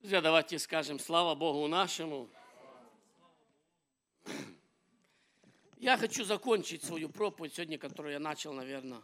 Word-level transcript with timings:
Друзья, 0.00 0.22
давайте 0.22 0.58
скажем 0.58 0.98
слава 0.98 1.34
Богу 1.34 1.68
нашему. 1.68 2.30
Я 5.76 5.98
хочу 5.98 6.24
закончить 6.24 6.82
свою 6.82 7.10
проповедь 7.10 7.52
сегодня, 7.52 7.76
которую 7.76 8.14
я 8.14 8.18
начал, 8.18 8.54
наверное, 8.54 9.02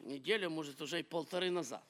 неделю, 0.00 0.50
может, 0.50 0.82
уже 0.82 0.98
и 0.98 1.02
полторы 1.04 1.52
назад. 1.52 1.84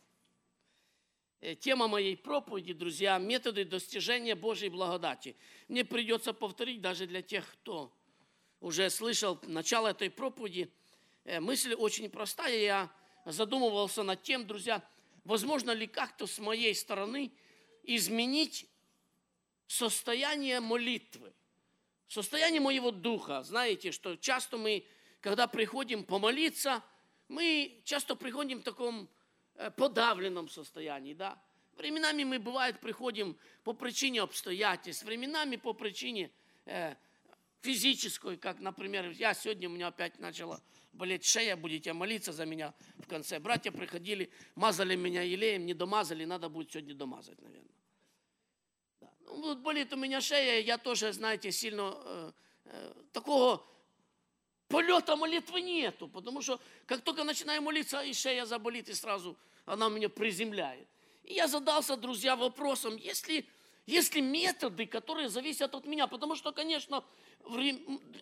Э, 1.40 1.54
тема 1.54 1.88
моей 1.88 2.14
проповеди, 2.14 2.74
друзья, 2.74 3.16
методы 3.16 3.64
достижения 3.64 4.34
Божьей 4.34 4.68
благодати. 4.68 5.34
Мне 5.68 5.82
придется 5.82 6.34
повторить 6.34 6.82
даже 6.82 7.06
для 7.06 7.22
тех, 7.22 7.50
кто 7.50 7.90
уже 8.60 8.90
слышал 8.90 9.38
начало 9.44 9.88
этой 9.88 10.10
проповеди. 10.10 10.70
Э, 11.24 11.40
мысль 11.40 11.72
очень 11.72 12.10
простая. 12.10 12.58
Я 12.58 12.92
задумывался 13.24 14.02
над 14.02 14.22
тем, 14.22 14.46
друзья, 14.46 14.86
возможно 15.24 15.70
ли 15.70 15.86
как-то 15.86 16.26
с 16.26 16.38
моей 16.38 16.74
стороны 16.74 17.32
изменить 17.82 18.68
состояние 19.66 20.60
молитвы 20.60 21.32
состояние 22.12 22.60
моего 22.60 22.90
духа. 22.90 23.42
Знаете, 23.42 23.90
что 23.90 24.16
часто 24.16 24.58
мы, 24.58 24.84
когда 25.20 25.46
приходим 25.46 26.04
помолиться, 26.04 26.82
мы 27.28 27.80
часто 27.84 28.14
приходим 28.14 28.60
в 28.60 28.62
таком 28.62 29.08
э, 29.54 29.70
подавленном 29.70 30.48
состоянии, 30.48 31.14
да. 31.14 31.42
Временами 31.78 32.24
мы, 32.24 32.38
бывает, 32.38 32.80
приходим 32.80 33.38
по 33.64 33.72
причине 33.72 34.20
обстоятельств, 34.20 35.04
временами 35.04 35.56
по 35.56 35.72
причине 35.72 36.30
э, 36.66 36.94
физической, 37.62 38.36
как, 38.36 38.60
например, 38.60 39.10
я 39.10 39.34
сегодня, 39.34 39.68
у 39.68 39.72
меня 39.72 39.88
опять 39.88 40.18
начала 40.18 40.60
болеть 40.92 41.24
шея, 41.24 41.56
будете 41.56 41.92
молиться 41.92 42.32
за 42.32 42.44
меня 42.44 42.74
в 42.98 43.06
конце. 43.06 43.38
Братья 43.38 43.70
приходили, 43.70 44.30
мазали 44.54 44.96
меня 44.96 45.22
елеем, 45.22 45.64
не 45.64 45.74
домазали, 45.74 46.24
надо 46.24 46.48
будет 46.48 46.72
сегодня 46.72 46.94
домазать, 46.94 47.40
наверное. 47.40 47.70
Ну, 49.26 49.40
вот 49.40 49.58
болит 49.58 49.92
у 49.92 49.96
меня 49.96 50.20
шея, 50.20 50.60
я 50.60 50.76
тоже, 50.76 51.12
знаете, 51.12 51.52
сильно 51.52 51.94
э, 51.94 52.32
э, 52.66 52.94
такого 53.12 53.64
полета 54.68 55.16
молитвы 55.16 55.62
нету, 55.62 56.08
потому 56.08 56.42
что 56.42 56.60
как 56.86 57.02
только 57.02 57.24
начинаю 57.24 57.62
молиться, 57.62 58.02
и 58.02 58.12
шея 58.12 58.44
заболит, 58.44 58.88
и 58.88 58.94
сразу 58.94 59.38
она 59.64 59.88
меня 59.88 60.08
приземляет. 60.08 60.88
И 61.22 61.34
я 61.34 61.46
задался, 61.46 61.96
друзья, 61.96 62.36
вопросом, 62.36 62.96
есть 62.96 63.28
ли, 63.28 63.48
есть 63.86 64.14
ли 64.14 64.20
методы, 64.20 64.86
которые 64.86 65.28
зависят 65.28 65.74
от 65.74 65.86
меня, 65.86 66.06
потому 66.06 66.36
что, 66.36 66.52
конечно, 66.52 67.04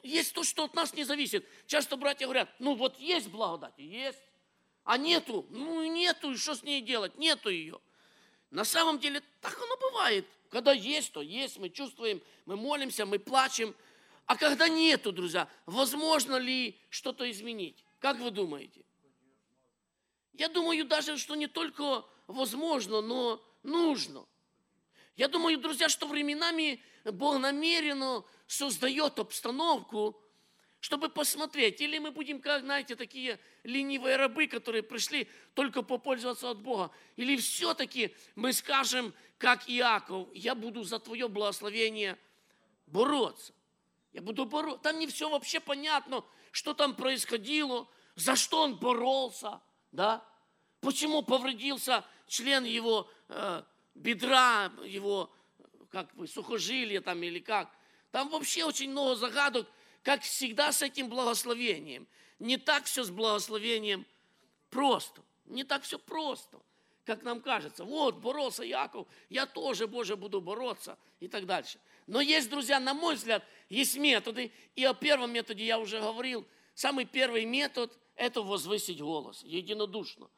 есть 0.03 0.33
то, 0.33 0.43
что 0.43 0.65
от 0.65 0.75
нас 0.75 0.95
не 0.95 1.05
зависит. 1.05 1.47
Часто 1.67 1.97
братья 1.97 2.27
говорят, 2.27 2.49
ну 2.59 2.75
вот 2.75 2.99
есть 2.99 3.29
благодать, 3.29 3.75
есть, 3.77 4.23
а 4.85 4.97
нету, 4.97 5.47
ну 5.51 5.85
нету, 5.85 6.33
и 6.33 6.37
что 6.37 6.55
с 6.55 6.63
ней 6.63 6.81
делать, 6.81 7.17
нету 7.19 7.51
ее. 7.51 7.79
На 8.51 8.65
самом 8.65 8.99
деле 8.99 9.23
так 9.41 9.57
оно 9.63 9.77
бывает. 9.77 10.27
Когда 10.49 10.73
есть, 10.73 11.13
то 11.13 11.23
есть, 11.23 11.59
мы 11.59 11.71
чувствуем, 11.71 12.21
мы 12.45 12.57
молимся, 12.57 13.07
мы 13.07 13.21
плачем. 13.21 13.75
А 14.27 14.37
когда 14.37 14.69
нету, 14.69 15.13
друзья, 15.13 15.49
возможно 15.67 16.37
ли 16.37 16.77
что-то 16.89 17.31
изменить? 17.31 17.85
Как 18.01 18.19
вы 18.19 18.31
думаете? 18.31 18.85
Я 20.33 20.49
думаю 20.49 20.85
даже, 20.87 21.19
что 21.19 21.37
не 21.37 21.47
только 21.47 22.05
возможно, 22.27 23.01
но 23.01 23.45
нужно. 23.63 24.27
Я 25.17 25.29
думаю, 25.29 25.59
друзья, 25.59 25.89
что 25.89 26.07
временами 26.07 26.83
Бог 27.05 27.39
намеренно 27.39 28.25
создает 28.47 29.19
обстановку, 29.19 30.21
чтобы 30.81 31.11
посмотреть. 31.11 31.81
Или 31.81 31.99
мы 31.99 32.11
будем, 32.11 32.41
как, 32.41 32.63
знаете, 32.63 32.97
такие 32.97 33.39
ленивые 33.63 34.17
рабы, 34.17 34.47
которые 34.47 34.83
пришли 34.83 35.29
только 35.55 35.83
попользоваться 35.83 36.51
от 36.51 36.61
Бога. 36.61 36.91
Или 37.17 37.37
все-таки 37.37 38.15
мы 38.35 38.53
скажем, 38.53 39.15
как 39.39 39.69
Иаков, 39.69 40.29
я 40.35 40.55
буду 40.55 40.83
за 40.83 40.99
твое 40.99 41.29
благословение 41.29 42.19
бороться. 42.87 43.53
Я 44.13 44.23
буду 44.23 44.47
бороться. 44.47 44.83
Там 44.83 44.99
не 44.99 45.07
все 45.07 45.29
вообще 45.29 45.61
понятно, 45.61 46.25
что 46.51 46.75
там 46.75 46.97
происходило, 46.97 47.87
за 48.17 48.37
что 48.37 48.63
он 48.63 48.77
боролся, 48.77 49.61
да? 49.93 50.27
Почему 50.81 51.23
повредился 51.23 52.05
член 52.27 52.65
его 52.65 53.09
э, 53.29 53.63
бедра, 53.95 54.73
его 54.85 55.31
как 55.91 56.15
бы 56.15 56.27
сухожилия 56.27 57.01
там 57.01 57.23
или 57.23 57.39
как. 57.39 57.71
Там 58.11 58.29
вообще 58.29 58.65
очень 58.65 58.91
много 58.91 59.15
загадок, 59.17 59.69
как 60.03 60.23
всегда 60.23 60.73
с 60.73 60.83
этим 60.83 61.09
благословением. 61.09 62.07
Не 62.39 62.57
так 62.57 62.85
все 62.85 63.05
с 63.05 63.11
благословением 63.11 64.07
просто. 64.71 65.23
Не 65.47 65.65
так 65.65 65.83
все 65.83 65.99
просто, 65.99 66.61
как 67.05 67.23
нам 67.23 67.41
кажется. 67.41 67.85
Вот, 67.85 68.17
боролся 68.17 68.63
Яков, 68.63 69.07
я 69.29 69.47
тоже, 69.47 69.87
Боже, 69.87 70.17
буду 70.17 70.41
бороться 70.41 70.97
и 71.19 71.29
так 71.29 71.45
дальше. 71.45 71.79
Но 72.07 72.21
есть, 72.21 72.49
друзья, 72.49 72.81
на 72.81 72.95
мой 72.95 73.17
взгляд, 73.17 73.45
есть 73.69 73.97
методы. 73.97 74.53
И 74.75 74.85
о 74.85 74.95
первом 74.95 75.33
методе 75.33 75.65
я 75.65 75.79
уже 75.79 76.01
говорил. 76.01 76.47
Самый 76.75 77.05
первый 77.05 77.45
метод– 77.45 77.97
это 78.17 78.43
возвысить 78.43 79.01
голос, 79.01 79.43
единодушно. 79.45 80.29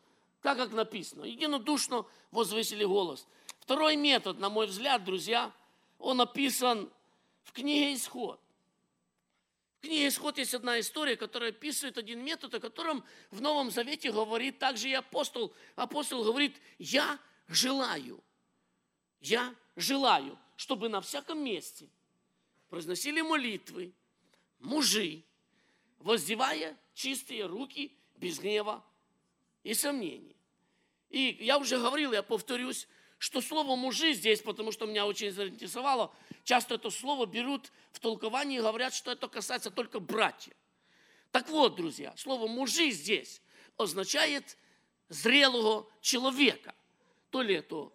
Так, 0.42 0.58
как 0.58 0.72
написано, 0.72 1.24
единодушно 1.24 2.04
возвысили 2.30 2.84
голос. 2.84 3.28
Второй 3.62 3.96
метод, 3.96 4.38
на 4.38 4.50
мой 4.50 4.66
взгляд, 4.66 5.04
друзья, 5.04 5.52
он 5.98 6.20
описан 6.20 6.90
в 7.42 7.52
книге 7.52 7.94
«Исход» 7.94 8.38
книге 9.82 10.08
«Исход» 10.08 10.38
есть 10.38 10.54
одна 10.54 10.80
история, 10.80 11.16
которая 11.16 11.50
описывает 11.50 11.98
один 11.98 12.24
метод, 12.24 12.54
о 12.54 12.60
котором 12.60 13.04
в 13.30 13.40
Новом 13.40 13.70
Завете 13.70 14.12
говорит 14.12 14.58
также 14.58 14.88
и 14.88 14.94
апостол. 14.94 15.52
Апостол 15.74 16.24
говорит, 16.24 16.56
я 16.78 17.18
желаю, 17.48 18.22
я 19.20 19.54
желаю, 19.76 20.38
чтобы 20.56 20.88
на 20.88 21.00
всяком 21.00 21.44
месте 21.44 21.88
произносили 22.70 23.20
молитвы 23.20 23.92
мужи, 24.60 25.24
воздевая 25.98 26.78
чистые 26.94 27.46
руки 27.46 27.92
без 28.16 28.38
гнева 28.38 28.84
и 29.64 29.74
сомнений. 29.74 30.36
И 31.10 31.38
я 31.40 31.58
уже 31.58 31.78
говорил, 31.78 32.12
я 32.12 32.22
повторюсь, 32.22 32.86
что 33.22 33.40
слово 33.40 33.76
«мужи» 33.76 34.14
здесь, 34.14 34.42
потому 34.42 34.72
что 34.72 34.84
меня 34.84 35.06
очень 35.06 35.30
заинтересовало, 35.30 36.12
часто 36.42 36.74
это 36.74 36.90
слово 36.90 37.24
берут 37.24 37.70
в 37.92 38.00
толковании 38.00 38.58
и 38.58 38.60
говорят, 38.60 38.92
что 38.92 39.12
это 39.12 39.28
касается 39.28 39.70
только 39.70 40.00
братьев. 40.00 40.54
Так 41.30 41.48
вот, 41.48 41.76
друзья, 41.76 42.12
слово 42.16 42.48
«мужи» 42.48 42.90
здесь 42.90 43.40
означает 43.76 44.58
зрелого 45.08 45.86
человека. 46.00 46.74
То 47.30 47.42
ли 47.42 47.54
это 47.54 47.92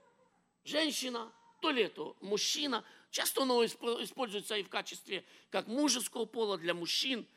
женщина, 0.63 1.29
то 1.59 1.71
ли 1.71 1.83
это 1.83 2.15
мужчина. 2.21 2.85
Часто 3.11 3.41
оно 3.41 3.65
используется 3.65 4.55
и 4.55 4.63
в 4.63 4.69
качестве 4.69 5.25
как 5.49 5.67
мужеского 5.67 6.23
пола 6.23 6.57
для 6.57 6.73
мужчин. 6.73 7.27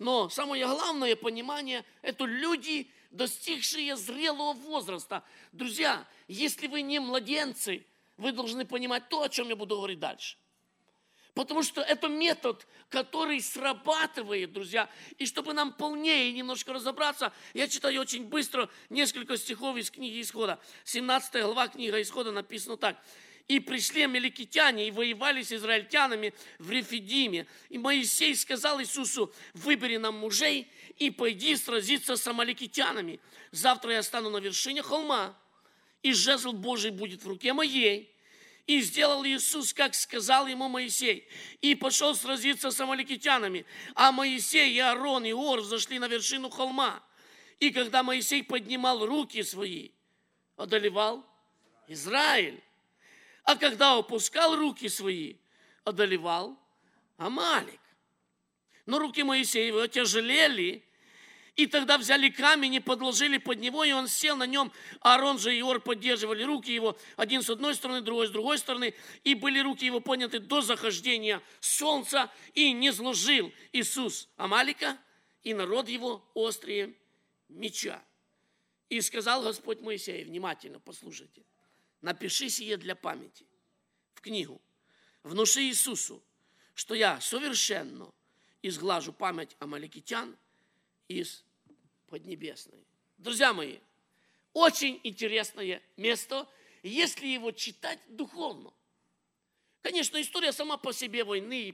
Но 0.00 0.28
самое 0.30 0.66
главное 0.66 1.14
понимание– 1.14 1.84
это 2.02 2.24
люди, 2.24 2.90
достигшие 3.16 3.96
зрелого 3.96 4.52
возраста. 4.52 5.24
Друзья, 5.52 6.06
если 6.28 6.66
вы 6.66 6.82
не 6.82 6.98
младенцы, 7.00 7.84
вы 8.16 8.32
должны 8.32 8.64
понимать 8.64 9.08
то, 9.08 9.22
о 9.22 9.28
чем 9.28 9.48
я 9.48 9.56
буду 9.56 9.76
говорить 9.76 9.98
дальше. 9.98 10.36
Потому 11.34 11.62
что 11.62 11.82
это 11.82 12.08
метод, 12.08 12.66
который 12.88 13.42
срабатывает, 13.42 14.54
друзья. 14.54 14.88
И 15.18 15.26
чтобы 15.26 15.52
нам 15.52 15.74
полнее 15.74 16.32
немножко 16.32 16.72
разобраться, 16.72 17.30
я 17.52 17.68
читаю 17.68 18.00
очень 18.00 18.24
быстро 18.24 18.70
несколько 18.88 19.36
стихов 19.36 19.76
из 19.76 19.90
книги 19.90 20.22
Исхода. 20.22 20.58
17 20.84 21.42
глава 21.42 21.68
книга 21.68 22.00
Исхода 22.00 22.32
написано 22.32 22.78
так. 22.78 22.96
И 23.48 23.60
пришли 23.60 24.02
амеликитяне 24.02 24.88
и 24.88 24.90
воевали 24.90 25.42
с 25.42 25.52
израильтянами 25.52 26.34
в 26.58 26.70
Рефидиме. 26.70 27.46
И 27.68 27.78
Моисей 27.78 28.34
сказал 28.34 28.80
Иисусу, 28.80 29.32
выбери 29.54 29.98
нам 29.98 30.16
мужей 30.16 30.68
и 30.98 31.10
пойди 31.10 31.54
сразиться 31.54 32.16
с 32.16 32.26
амаликитянами. 32.26 33.20
Завтра 33.52 33.92
я 33.92 34.02
стану 34.02 34.30
на 34.30 34.38
вершине 34.38 34.82
холма, 34.82 35.38
и 36.02 36.12
жезл 36.12 36.52
Божий 36.52 36.90
будет 36.90 37.22
в 37.22 37.28
руке 37.28 37.52
моей. 37.52 38.12
И 38.66 38.80
сделал 38.80 39.24
Иисус, 39.24 39.72
как 39.72 39.94
сказал 39.94 40.48
ему 40.48 40.68
Моисей, 40.68 41.28
и 41.60 41.76
пошел 41.76 42.16
сразиться 42.16 42.72
с 42.72 42.80
амаликитянами. 42.80 43.64
А 43.94 44.10
Моисей 44.10 44.72
и 44.72 44.78
Аарон 44.80 45.24
и 45.24 45.32
Ор 45.32 45.62
зашли 45.62 46.00
на 46.00 46.08
вершину 46.08 46.50
холма. 46.50 47.00
И 47.60 47.70
когда 47.70 48.02
Моисей 48.02 48.42
поднимал 48.42 49.06
руки 49.06 49.44
свои, 49.44 49.90
одолевал 50.56 51.24
Израиль. 51.86 52.60
А 53.46 53.54
когда 53.54 53.96
опускал 53.96 54.56
руки 54.56 54.88
свои, 54.88 55.36
одолевал 55.84 56.58
Амалик. 57.16 57.80
Но 58.86 58.98
руки 58.98 59.22
Моисеева 59.22 59.86
тяжелели, 59.86 60.84
и 61.54 61.68
тогда 61.68 61.96
взяли 61.96 62.28
камень 62.28 62.74
и 62.74 62.80
подложили 62.80 63.38
под 63.38 63.60
него, 63.60 63.84
и 63.84 63.92
он 63.92 64.08
сел 64.08 64.36
на 64.36 64.48
нем. 64.48 64.72
Аарон 65.00 65.38
же 65.38 65.56
и 65.56 65.62
Ор 65.62 65.80
поддерживали 65.80 66.42
руки 66.42 66.72
его, 66.72 66.98
один 67.16 67.40
с 67.42 67.48
одной 67.48 67.76
стороны, 67.76 68.00
другой 68.00 68.26
с 68.26 68.30
другой 68.30 68.58
стороны. 68.58 68.94
И 69.22 69.36
были 69.36 69.60
руки 69.60 69.86
его 69.86 70.00
подняты 70.00 70.40
до 70.40 70.60
захождения 70.60 71.40
солнца, 71.60 72.32
и 72.52 72.72
не 72.72 72.92
сложил 72.92 73.52
Иисус 73.72 74.28
Амалика 74.36 74.98
и 75.44 75.54
народ 75.54 75.88
его 75.88 76.28
острие 76.34 76.94
меча. 77.48 78.02
И 78.88 79.00
сказал 79.00 79.42
Господь 79.42 79.80
Моисею, 79.80 80.26
внимательно 80.26 80.80
послушайте, 80.80 81.44
напиши 82.00 82.48
сие 82.48 82.76
для 82.76 82.94
памяти. 82.94 83.46
в 84.14 84.20
книгу. 84.20 84.60
Внуши 85.22 85.62
Иисусу, 85.62 86.22
что 86.74 86.94
я 86.94 87.20
совершенно 87.20 88.12
изглажу 88.62 89.12
память 89.12 89.56
амаликитян 89.58 90.36
из 91.08 91.44
Поднебесной. 92.08 92.84
Друзья 93.18 93.52
мои, 93.52 93.78
очень 94.52 95.00
интересное 95.02 95.82
место, 95.96 96.48
если 96.82 97.26
его 97.26 97.50
читать 97.50 97.98
духовно. 98.08 98.72
Конечно, 99.82 100.20
история 100.20 100.52
сама 100.52 100.76
по 100.76 100.92
себе 100.92 101.24
войны 101.24 101.68
и 101.68 101.72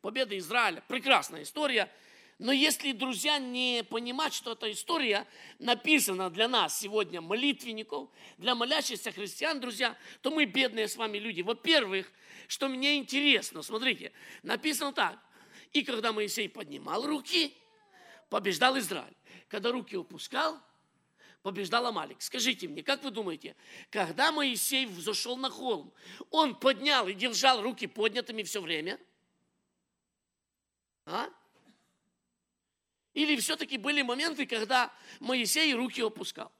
победы 0.00 0.38
Израиля. 0.38 0.82
Прекрасная 0.88 1.42
история. 1.42 1.92
Но 2.38 2.50
если, 2.52 2.92
друзья, 2.92 3.38
не 3.38 3.84
понимать, 3.88 4.34
что 4.34 4.52
эта 4.52 4.70
история 4.72 5.26
написана 5.58 6.30
для 6.30 6.48
нас 6.48 6.78
сегодня, 6.78 7.20
молитвенников, 7.20 8.08
для 8.38 8.54
молящихся 8.54 9.12
христиан, 9.12 9.60
друзья, 9.60 9.96
то 10.20 10.30
мы 10.30 10.44
бедные 10.44 10.88
с 10.88 10.96
вами 10.96 11.18
люди. 11.18 11.42
Во-первых, 11.42 12.10
что 12.48 12.68
мне 12.68 12.96
интересно, 12.96 13.62
смотрите, 13.62 14.12
написано 14.42 14.92
так. 14.92 15.18
И 15.72 15.82
когда 15.82 16.12
Моисей 16.12 16.48
поднимал 16.48 17.06
руки, 17.06 17.54
побеждал 18.30 18.76
Израиль. 18.78 19.16
Когда 19.48 19.70
руки 19.70 19.96
упускал, 19.96 20.60
побеждал 21.42 21.86
Амалик. 21.86 22.20
Скажите 22.20 22.66
мне, 22.66 22.82
как 22.82 23.04
вы 23.04 23.12
думаете, 23.12 23.54
когда 23.90 24.32
Моисей 24.32 24.86
взошел 24.86 25.36
на 25.36 25.50
холм, 25.50 25.92
он 26.30 26.56
поднял 26.56 27.06
и 27.06 27.14
держал 27.14 27.62
руки 27.62 27.86
поднятыми 27.86 28.42
все 28.42 28.60
время? 28.60 28.98
А? 31.06 31.28
Или 33.14 33.36
все-таки 33.36 33.78
были 33.78 34.02
моменты, 34.02 34.44
когда 34.44 34.92
Моисей 35.20 35.72
руки 35.74 36.02
опускал? 36.02 36.52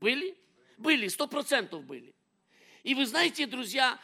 Были? 0.00 0.36
Были, 0.78 1.06
сто 1.06 1.28
процентов 1.28 1.84
были. 1.84 2.12
И 2.82 2.94
вы 2.94 3.06
знаете, 3.06 3.46
друзья, 3.46 4.00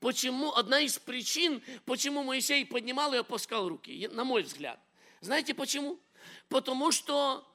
почему, 0.00 0.52
одна 0.54 0.80
из 0.80 0.98
причин, 0.98 1.62
почему 1.84 2.22
Моисей 2.22 2.64
поднимал 2.64 3.12
и 3.12 3.18
опускал 3.18 3.68
руки, 3.68 4.08
на 4.12 4.24
мой 4.24 4.42
взгляд. 4.42 4.80
Знаете 5.20 5.52
почему? 5.54 6.00
Потому 6.48 6.90
что 6.90 7.46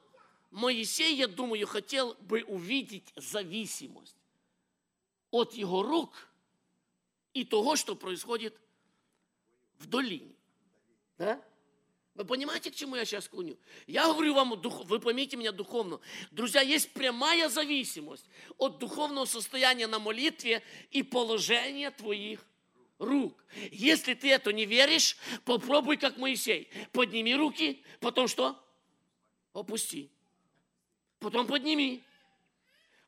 Моисей, 0.52 1.16
я 1.16 1.26
думаю, 1.26 1.66
хотел 1.66 2.14
бы 2.20 2.44
увидеть 2.44 3.12
зависимость 3.16 4.16
от 5.32 5.54
его 5.54 5.82
рук 5.82 6.28
и 7.34 7.44
того, 7.44 7.74
что 7.74 7.96
происходит 7.96 8.56
в 9.78 9.86
долине. 9.86 10.34
Да? 11.18 11.42
Вы 12.18 12.24
понимаете, 12.24 12.72
к 12.72 12.74
чему 12.74 12.96
я 12.96 13.04
сейчас 13.04 13.26
склоню? 13.26 13.56
Я 13.86 14.12
говорю 14.12 14.34
вам, 14.34 14.60
вы 14.60 14.98
поймите 14.98 15.36
меня 15.36 15.52
духовно. 15.52 16.00
Друзья, 16.32 16.60
есть 16.62 16.92
прямая 16.92 17.48
зависимость 17.48 18.24
от 18.56 18.78
духовного 18.78 19.24
состояния 19.24 19.86
на 19.86 20.00
молитве 20.00 20.64
и 20.90 21.04
положения 21.04 21.92
твоих 21.92 22.44
рук. 22.98 23.44
Если 23.70 24.14
ты 24.14 24.32
это 24.32 24.52
не 24.52 24.66
веришь, 24.66 25.16
попробуй 25.44 25.96
как 25.96 26.16
Моисей. 26.18 26.68
Подними 26.90 27.36
руки, 27.36 27.84
потом 28.00 28.26
что? 28.26 28.60
Опусти. 29.52 30.10
Потом 31.20 31.46
подними 31.46 32.02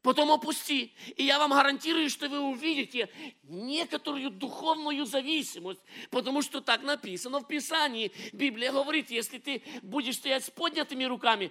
потом 0.02 0.30
опусти. 0.30 0.92
И 1.16 1.24
я 1.24 1.38
вам 1.38 1.50
гарантирую, 1.50 2.08
что 2.10 2.28
вы 2.28 2.40
увидите 2.40 3.08
некоторую 3.44 4.30
духовную 4.30 5.04
зависимость, 5.06 5.80
потому 6.10 6.42
что 6.42 6.60
так 6.60 6.82
написано 6.82 7.40
в 7.40 7.46
Писании. 7.46 8.12
Библия 8.32 8.72
говорит, 8.72 9.10
если 9.10 9.38
ты 9.38 9.62
будешь 9.82 10.16
стоять 10.16 10.44
с 10.44 10.50
поднятыми 10.50 11.04
руками, 11.04 11.50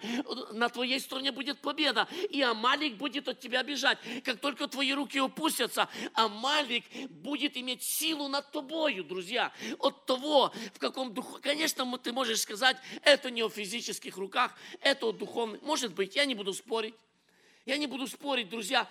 на 0.54 0.70
твоей 0.70 1.00
стороне 1.00 1.32
будет 1.32 1.60
победа, 1.60 2.08
и 2.30 2.42
Амалик 2.42 2.98
будет 2.98 3.28
от 3.28 3.40
тебя 3.40 3.64
бежать. 3.64 4.00
Как 4.24 4.40
только 4.40 4.68
твои 4.68 4.94
руки 4.94 5.20
опустятся, 5.20 5.90
Амалик 6.14 6.86
будет 7.10 7.58
иметь 7.58 7.84
силу 7.84 8.28
над 8.28 8.52
тобою, 8.52 9.04
друзья. 9.04 9.52
От 9.80 10.06
того, 10.06 10.54
в 10.74 10.80
каком 10.80 11.14
духу... 11.14 11.40
Конечно, 11.42 11.98
ты 11.98 12.14
можешь 12.14 12.42
сказать, 12.42 12.78
это 13.04 13.30
не 13.30 13.44
о 13.44 13.50
физических 13.50 14.18
руках, 14.18 14.56
это 14.82 15.08
о 15.08 15.12
духовных. 15.12 15.62
Может 15.62 15.94
быть, 15.94 16.16
я 16.16 16.26
не 16.26 16.36
буду 16.36 16.54
спорить. 16.54 16.96
Я 17.66 17.78
не 17.78 17.88
буду 17.88 18.08
спорить, 18.08 18.50
друзья. 18.50 18.90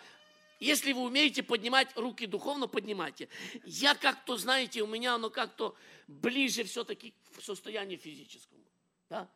Если 0.60 0.92
вы 0.92 1.02
умеете 1.02 1.42
поднимать 1.42 1.88
руки 1.96 2.26
духовно, 2.26 2.66
поднимайте. 2.66 3.28
Я 3.64 3.94
как-то, 3.94 4.36
знаете, 4.36 4.82
у 4.82 4.86
меня 4.86 5.14
оно 5.14 5.30
как-то 5.30 5.76
ближе 6.08 6.64
все-таки 6.64 7.14
к 7.36 7.40
состоянию 7.40 7.98
физическому. 7.98 8.64
Да? 9.08 9.30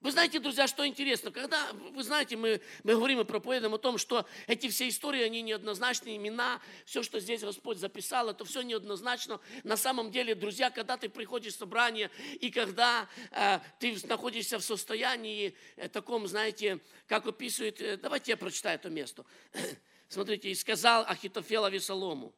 Вы 0.00 0.12
знаете, 0.12 0.38
друзья, 0.38 0.68
что 0.68 0.86
интересно, 0.86 1.32
когда, 1.32 1.72
вы 1.72 2.04
знаете, 2.04 2.36
мы, 2.36 2.60
мы 2.84 2.94
говорим 2.94 3.18
и 3.20 3.24
проповедуем 3.24 3.74
о 3.74 3.78
том, 3.78 3.98
что 3.98 4.26
эти 4.46 4.68
все 4.68 4.88
истории, 4.88 5.22
они 5.22 5.42
неоднозначные, 5.42 6.16
имена, 6.16 6.60
все, 6.84 7.02
что 7.02 7.18
здесь 7.18 7.40
Господь 7.40 7.78
записал, 7.78 8.28
это 8.28 8.44
все 8.44 8.62
неоднозначно. 8.62 9.40
На 9.64 9.76
самом 9.76 10.12
деле, 10.12 10.36
друзья, 10.36 10.70
когда 10.70 10.96
ты 10.96 11.08
приходишь 11.08 11.54
в 11.54 11.58
собрание, 11.58 12.12
и 12.38 12.48
когда 12.52 13.08
э, 13.32 13.58
ты 13.80 13.96
находишься 14.06 14.60
в 14.60 14.62
состоянии 14.62 15.56
э, 15.74 15.88
таком, 15.88 16.28
знаете, 16.28 16.78
как 17.08 17.26
описывает, 17.26 17.80
э, 17.80 17.96
давайте 17.96 18.30
я 18.30 18.36
прочитаю 18.36 18.76
это 18.76 18.90
место. 18.90 19.24
Смотрите, 20.08 20.48
и 20.48 20.54
сказал 20.54 21.06
Ахитофел 21.08 21.64
Авесолому. 21.64 22.32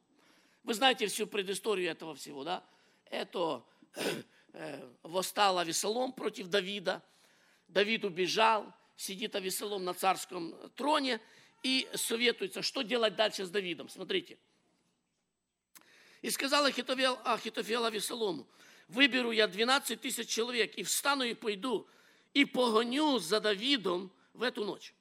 Вы 0.64 0.72
знаете 0.72 1.08
всю 1.08 1.26
предысторию 1.26 1.90
этого 1.90 2.14
всего, 2.14 2.42
да? 2.42 2.64
Это 3.10 3.62
э, 4.54 4.88
восстал 5.02 5.58
Авесолом 5.58 6.14
против 6.14 6.48
Давида, 6.48 7.02
Давид 7.70 8.04
убежал, 8.04 8.72
сидит 8.96 9.34
Авесолом 9.36 9.84
на 9.84 9.94
царском 9.94 10.54
троне 10.74 11.20
и 11.62 11.88
советуется, 11.94 12.62
что 12.62 12.82
делать 12.82 13.16
дальше 13.16 13.44
с 13.44 13.50
Давидом. 13.50 13.88
Смотрите. 13.88 14.38
И 16.22 16.30
сказал 16.30 16.64
Ахитофел, 16.64 17.18
Ахитофел 17.24 17.84
Авесолому, 17.84 18.46
выберу 18.88 19.30
я 19.30 19.46
12 19.46 20.00
тысяч 20.00 20.28
человек 20.28 20.74
и 20.74 20.82
встану 20.82 21.24
и 21.24 21.34
пойду, 21.34 21.86
и 22.34 22.44
погоню 22.44 23.18
за 23.18 23.40
Давидом 23.40 24.12
в 24.34 24.42
эту 24.42 24.64
ночь. 24.64 24.92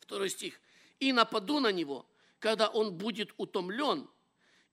Второй 0.00 0.28
стих. 0.28 0.60
И 1.00 1.12
нападу 1.12 1.58
на 1.60 1.72
него, 1.72 2.06
когда 2.38 2.68
он 2.68 2.96
будет 2.96 3.32
утомлен 3.36 4.08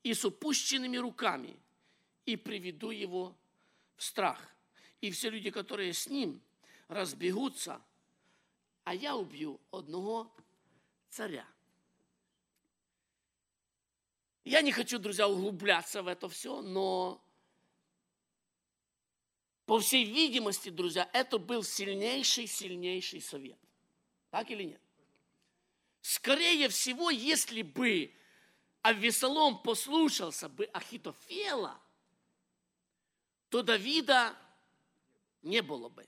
и 0.03 0.13
с 0.13 0.23
упущенными 0.25 0.97
руками, 0.97 1.57
и 2.25 2.35
приведу 2.35 2.91
его 2.91 3.35
в 3.95 4.03
страх. 4.03 4.39
И 5.01 5.11
все 5.11 5.29
люди, 5.29 5.49
которые 5.49 5.93
с 5.93 6.07
ним, 6.07 6.41
разбегутся, 6.87 7.81
а 8.83 8.93
я 8.93 9.15
убью 9.15 9.59
одного 9.71 10.31
царя. 11.09 11.47
Я 14.43 14.61
не 14.61 14.71
хочу, 14.71 14.99
друзья, 14.99 15.27
углубляться 15.27 16.03
в 16.03 16.07
это 16.07 16.29
все, 16.29 16.61
но 16.61 17.21
по 19.65 19.79
всей 19.79 20.05
видимости, 20.05 20.69
друзья, 20.69 21.09
это 21.13 21.39
был 21.39 21.63
сильнейший, 21.63 22.45
сильнейший 22.45 23.21
совет. 23.21 23.57
Так 24.29 24.51
или 24.51 24.63
нет? 24.63 24.81
Скорее 26.01 26.69
всего, 26.69 27.09
если 27.09 27.63
бы 27.63 28.13
Авесолом 28.83 29.57
послушался 29.63 30.47
бы 30.47 30.65
Ахитофела, 30.65 31.81
то 33.49 33.63
Давида 33.63 34.37
не 35.41 35.63
было 35.63 35.89
бы. 35.89 36.07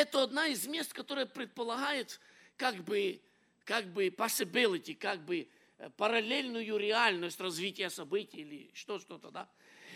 Это 0.00 0.22
одна 0.22 0.46
из 0.46 0.66
мест, 0.66 0.94
которая 0.94 1.26
предполагает 1.26 2.20
как 2.56 2.76
бы, 2.76 3.20
как 3.66 3.92
бы 3.92 4.06
possibility, 4.06 4.94
как 4.94 5.22
бы 5.26 5.46
э, 5.76 5.90
параллельную 5.98 6.78
реальность 6.78 7.38
развития 7.38 7.90
событий 7.90 8.38
или 8.38 8.70
что-что-то, 8.72 9.30
да. 9.30 9.46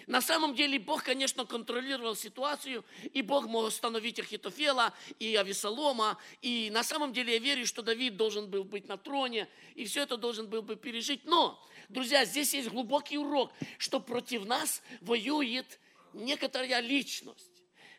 На 0.07 0.21
самом 0.21 0.55
деле 0.55 0.79
Бог, 0.79 1.05
конечно, 1.05 1.47
контролировал 1.47 2.15
ситуацию, 2.17 2.85
и 3.15 3.23
Бог 3.23 3.47
мог 3.47 3.69
остановить 3.69 4.21
Ахитофела 4.21 4.93
и 5.19 5.37
Авесолома, 5.37 6.19
и 6.43 6.69
на 6.71 6.85
самом 6.85 7.15
деле 7.15 7.33
я 7.33 7.39
верю, 7.39 7.67
что 7.67 7.81
Давид 7.81 8.19
должен 8.19 8.51
был 8.51 8.65
быть 8.65 8.87
на 8.87 8.99
троне, 8.99 9.49
и 9.75 9.87
все 9.87 10.03
это 10.03 10.19
должен 10.19 10.51
был 10.51 10.61
бы 10.61 10.77
пережить. 10.77 11.25
Но, 11.25 11.59
друзья, 11.89 12.27
здесь 12.27 12.53
есть 12.53 12.69
глубокий 12.69 13.17
урок, 13.17 13.53
что 13.79 14.01
против 14.01 14.45
нас 14.45 14.83
воюет 15.01 15.81
некоторая 16.13 16.81
личность 16.81 17.54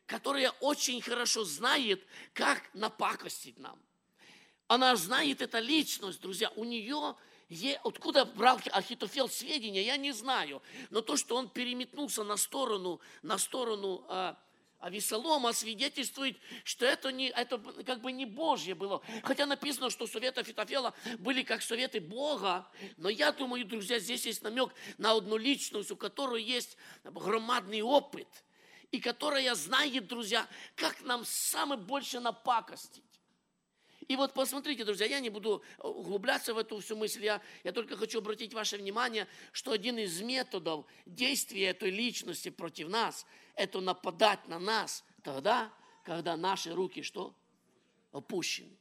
которая 0.06 0.52
очень 0.60 1.02
хорошо 1.02 1.44
знает, 1.44 2.06
как 2.34 2.62
напакостить 2.74 3.58
нам. 3.58 3.80
Она 4.68 4.96
знает 4.96 5.42
эта 5.42 5.60
личность, 5.60 6.22
друзья, 6.22 6.52
у 6.56 6.64
нее 6.64 7.16
откуда 7.84 8.26
брал 8.26 8.60
Ахитофел 8.72 9.30
сведения, 9.30 9.84
я 9.84 9.98
не 9.98 10.12
знаю. 10.12 10.62
Но 10.90 11.02
то, 11.02 11.16
что 11.16 11.36
он 11.36 11.50
переметнулся 11.50 12.24
на 12.24 12.38
сторону, 12.38 13.00
на 13.22 13.38
сторону 13.38 14.04
а, 14.08 14.36
Авесолома, 14.80 15.54
свидетельствует, 15.54 16.38
что 16.64 16.88
это, 16.88 17.12
не, 17.12 17.30
это 17.30 17.60
как 17.86 18.02
бы 18.02 18.12
не 18.12 18.26
Божье 18.26 18.74
было. 18.74 19.04
Хотя 19.24 19.46
написано, 19.46 19.92
что 19.92 20.08
советы 20.08 20.42
Ахитофела 20.42 20.96
были 21.20 21.44
как 21.44 21.62
советы 21.62 22.00
Бога. 22.00 22.68
Но 22.98 23.10
я 23.10 23.32
думаю, 23.32 23.64
друзья, 23.66 24.00
здесь 24.00 24.26
есть 24.26 24.42
намек 24.42 24.74
на 24.98 25.12
одну 25.12 25.38
личность, 25.38 25.92
у 25.92 25.96
которой 25.96 26.42
есть 26.42 26.78
громадный 27.04 27.84
опыт– 27.84 28.28
и 28.96 29.00
которая 29.02 29.54
знает, 29.56 30.08
друзья, 30.08 30.48
как 30.76 31.02
нам 31.04 31.26
самое 31.26 31.80
больше 31.80 32.22
напакостить. 32.22 33.04
И 34.08 34.16
вот 34.16 34.34
посмотрите, 34.34 34.86
друзья, 34.86 35.06
я 35.06 35.20
не 35.20 35.30
буду 35.30 35.64
углубляться 35.80 36.54
в 36.54 36.58
эту 36.58 36.80
всю 36.80 36.96
мысль, 36.96 37.26
я, 37.26 37.42
я 37.64 37.74
только 37.74 37.98
хочу 37.98 38.20
обратить 38.20 38.54
ваше 38.54 38.78
внимание, 38.78 39.28
что 39.52 39.72
один 39.72 39.98
из 39.98 40.22
методов 40.22 40.86
действия 41.06 41.68
этой 41.68 41.90
личности 41.90 42.50
против 42.50 42.88
нас, 42.88 43.26
это 43.56 43.82
нападать 43.82 44.48
на 44.48 44.60
нас 44.60 45.04
тогда, 45.24 45.74
когда 46.04 46.38
наши 46.38 46.74
руки 46.74 47.02
что? 47.02 47.36
Опущены. 48.12 48.78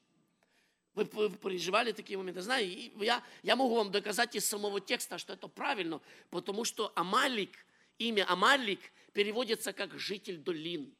Вы, 0.94 1.04
вы 1.12 1.30
переживали 1.30 1.90
такие 1.90 2.18
моменты? 2.18 2.40
Знаете, 2.40 2.92
я, 3.00 3.20
я 3.42 3.56
могу 3.56 3.74
вам 3.74 3.90
доказать 3.90 4.36
из 4.36 4.46
самого 4.46 4.80
текста, 4.80 5.18
что 5.18 5.32
это 5.32 5.48
правильно, 5.48 6.00
потому 6.30 6.64
что 6.64 6.92
Амалик, 6.94 7.50
имя 7.98 8.30
Амалик 8.30 8.80
переводится 9.14 9.72
как 9.72 9.98
житель 9.98 10.36
долин, 10.36 10.94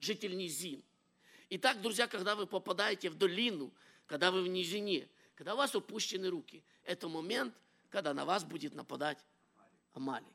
житель 0.00 0.34
низин. 0.36 0.82
Итак, 1.50 1.82
друзья, 1.82 2.06
когда 2.06 2.34
вы 2.34 2.46
попадаете 2.46 3.10
в 3.10 3.16
долину, 3.16 3.74
когда 4.06 4.30
вы 4.30 4.42
в 4.42 4.48
низине, 4.48 5.08
когда 5.34 5.54
у 5.54 5.56
вас 5.58 5.74
опущены 5.74 6.30
руки, 6.30 6.62
это 6.84 7.08
момент, 7.08 7.54
когда 7.90 8.14
на 8.14 8.24
вас 8.24 8.44
будет 8.44 8.74
нападать 8.74 9.18
Амалик. 9.92 10.26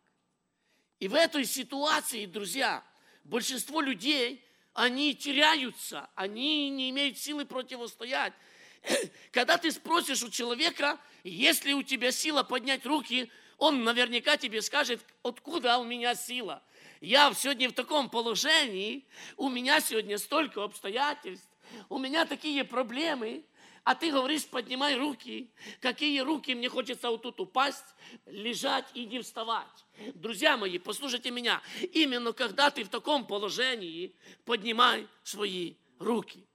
И 1.00 1.08
в 1.08 1.16
этой 1.16 1.46
ситуации, 1.46 2.26
друзья, 2.26 2.84
большинство 3.24 3.80
людей, 3.82 4.44
они 4.74 5.16
теряются, 5.16 6.10
они 6.16 6.70
не 6.70 6.90
имеют 6.90 7.18
силы 7.18 7.46
противостоять. 7.46 8.34
Когда 9.32 9.58
ты 9.58 9.72
спросишь 9.72 10.24
у 10.24 10.30
человека, 10.30 11.00
есть 11.24 11.64
ли 11.64 11.74
у 11.74 11.84
тебя 11.84 12.12
сила 12.12 12.44
поднять 12.44 12.86
руки, 12.86 13.32
он 13.58 13.84
наверняка 13.84 14.36
тебе 14.36 14.62
скажет, 14.62 15.00
откуда 15.22 15.78
у 15.78 15.86
меня 15.86 16.16
сила 16.16 16.62
я 17.04 17.34
сегодня 17.34 17.70
в 17.70 17.74
таком 17.74 18.10
положении, 18.10 19.06
у 19.36 19.50
меня 19.50 19.82
сегодня 19.82 20.18
столько 20.18 20.64
обстоятельств, 20.64 21.50
у 21.90 21.98
меня 21.98 22.26
такие 22.26 22.64
проблемы, 22.64 23.44
а 23.84 23.94
ты 23.94 24.10
говоришь, 24.10 24.46
поднимай 24.46 24.96
руки. 24.96 25.52
Какие 25.82 26.22
руки? 26.22 26.56
Мне 26.56 26.70
хочется 26.70 27.10
вот 27.10 27.24
тут 27.24 27.42
упасть, 27.42 27.84
лежать 28.26 28.86
и 28.94 29.06
не 29.06 29.20
вставать. 29.20 29.86
Друзья 30.14 30.56
мои, 30.56 30.78
послушайте 30.78 31.32
меня. 31.32 31.62
Именно 31.92 32.32
когда 32.32 32.72
ты 32.72 32.86
в 32.86 32.90
таком 32.90 33.28
положении, 33.28 34.16
поднимай 34.46 35.06
свои 35.24 35.74
руки. 36.00 36.48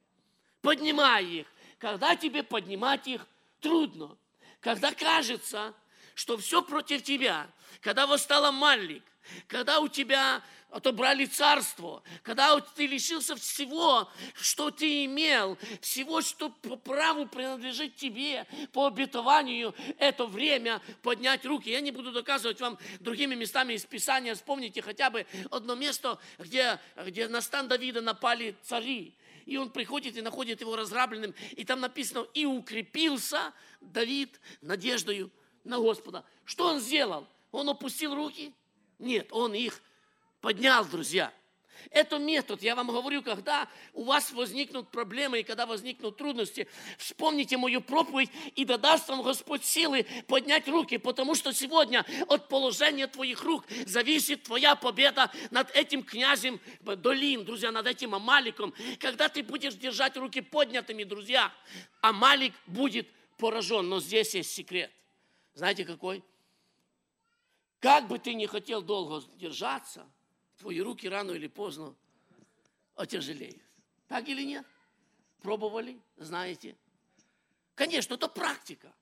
Поднимай 0.62 1.26
их. 1.26 1.47
Когда 1.78 2.17
тебе 2.17 2.43
поднимать 2.43 3.07
их 3.07 3.26
трудно. 3.61 4.17
Когда 4.61 4.93
кажется, 4.93 5.75
что 6.14 6.38
все 6.38 6.62
против 6.62 7.02
тебя. 7.02 7.50
Когда 7.83 8.07
восстала 8.07 8.50
Малик 8.50 9.02
когда 9.47 9.80
у 9.80 9.88
тебя 9.88 10.42
отобрали 10.70 11.25
царство, 11.25 12.02
когда 12.23 12.61
ты 12.61 12.87
лишился 12.87 13.37
всего, 13.37 14.11
что 14.35 14.70
ты 14.70 15.06
имел, 15.06 15.56
всего, 15.80 16.20
что 16.20 16.50
по 16.50 16.76
праву 16.76 17.26
принадлежит 17.26 17.97
тебе, 17.97 18.47
по 18.73 18.87
обетованию, 18.87 19.75
это 19.99 20.26
время 20.26 20.82
поднять 21.02 21.47
руки. 21.47 21.70
Я 21.70 21.80
не 21.80 21.90
буду 21.90 22.12
доказывать 22.12 22.61
вам 22.61 22.78
другими 23.00 23.35
местами 23.35 23.75
из 23.75 23.85
Писания. 23.85 24.35
Вспомните 24.35 24.82
хотя 24.82 25.11
бы 25.11 25.26
одно 25.50 25.75
место, 25.75 26.18
где, 26.38 26.78
где 27.06 27.28
на 27.28 27.40
стан 27.40 27.68
Давида 27.68 28.02
напали 28.02 28.56
цари. 28.62 29.14
И 29.47 29.56
он 29.56 29.70
приходит 29.70 30.18
и 30.18 30.23
находит 30.23 30.61
его 30.61 30.76
разграбленным. 30.76 31.35
И 31.52 31.64
там 31.64 31.80
написано, 31.80 32.26
и 32.35 32.44
укрепился 32.44 33.54
Давид 33.80 34.38
надеждою 34.61 35.30
на 35.64 35.78
Господа. 35.78 36.25
Что 36.44 36.66
он 36.66 36.80
сделал? 36.80 37.26
Он 37.50 37.70
опустил 37.70 38.14
руки– 38.14 38.52
нет, 38.99 39.28
он 39.33 39.55
их 39.55 39.83
поднял, 40.40 40.85
друзья. 40.85 41.33
Это 41.90 42.19
метод, 42.19 42.62
я 42.62 42.75
вам 42.75 42.88
говорю, 42.88 43.23
когда 43.23 43.69
у 43.93 44.05
вас 44.05 44.33
возникнут 44.33 44.88
проблемы 44.90 45.40
и 45.40 45.43
когда 45.43 45.64
возникнут 45.64 46.17
трудности, 46.17 46.69
вспомните 46.99 47.57
мою 47.57 47.81
проповедь 47.81 48.31
и 48.57 48.64
да 48.64 48.78
даст 48.78 49.09
вам 49.09 49.23
Господь 49.23 49.64
силы 49.64 50.05
поднять 50.26 50.69
руки, 50.69 50.99
потому 50.99 51.35
что 51.35 51.52
сегодня 51.52 52.05
от 52.26 52.49
положения 52.49 53.07
твоих 53.07 53.43
рук 53.43 53.64
зависит 53.87 54.43
твоя 54.43 54.75
победа 54.75 55.31
над 55.50 55.71
этим 55.75 56.02
князем 56.02 56.61
долин, 56.81 57.45
друзья, 57.45 57.71
над 57.71 57.87
этим 57.87 58.14
Амаликом. 58.14 58.75
Когда 58.99 59.28
ты 59.28 59.43
будешь 59.43 59.75
держать 59.75 60.17
руки 60.17 60.40
поднятыми, 60.40 61.05
друзья, 61.05 61.52
Амалик 62.00 62.55
будет 62.67 63.09
поражен. 63.38 63.88
Но 63.88 64.00
здесь 64.00 64.35
есть 64.35 64.52
секрет. 64.52 64.90
Знаете 65.55 65.85
какой? 65.85 66.23
Как 67.80 68.08
бы 68.08 68.18
ты 68.18 68.35
ни 68.35 68.47
хотел 68.47 68.82
долго 68.82 69.25
держаться, 69.37 70.06
твои 70.58 70.80
руки 70.80 71.08
рано 71.08 71.32
или 71.32 71.47
поздно 71.47 71.94
отяжелеют. 72.97 73.62
Так 74.08 74.28
или 74.28 74.42
нет? 74.42 74.66
Пробовали, 75.40 76.00
знаете? 76.16 76.76
Конечно, 77.75 78.14
это 78.14 78.28
практика. 78.28 78.92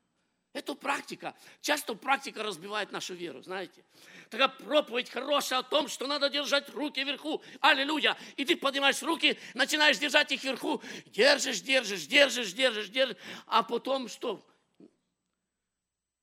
Это 0.53 0.75
практика. 0.75 1.35
Часто 1.61 1.95
практика 1.95 2.43
разбивает 2.43 2.91
нашу 2.91 3.15
веру, 3.15 3.43
знаете. 3.43 3.85
Такая 4.31 4.49
проповедь 4.49 5.11
хорошая 5.11 5.59
о 5.59 5.63
том, 5.63 5.87
что 5.87 6.07
надо 6.07 6.31
держать 6.31 6.71
руки 6.71 7.05
вверху. 7.05 7.43
Аллилуйя. 7.61 8.17
И 8.37 8.45
ты 8.45 8.57
поднимаешь 8.57 9.03
руки, 9.03 9.39
начинаешь 9.53 9.99
держать 9.99 10.33
их 10.33 10.43
вверху. 10.43 10.83
Держишь, 11.07 11.61
держишь, 11.61 12.07
держишь, 12.07 12.53
держишь, 12.53 12.89
держишь. 12.89 13.19
А 13.47 13.63
потом 13.63 14.09
что? 14.09 14.47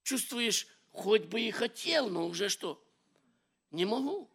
Чувствуешь 0.02 0.68
Хоть 0.94 1.24
бы 1.24 1.42
и 1.42 1.52
хотел, 1.52 2.10
но 2.10 2.28
уже 2.28 2.50
что? 2.50 2.82
Не 3.72 3.86
могу. 3.86 4.30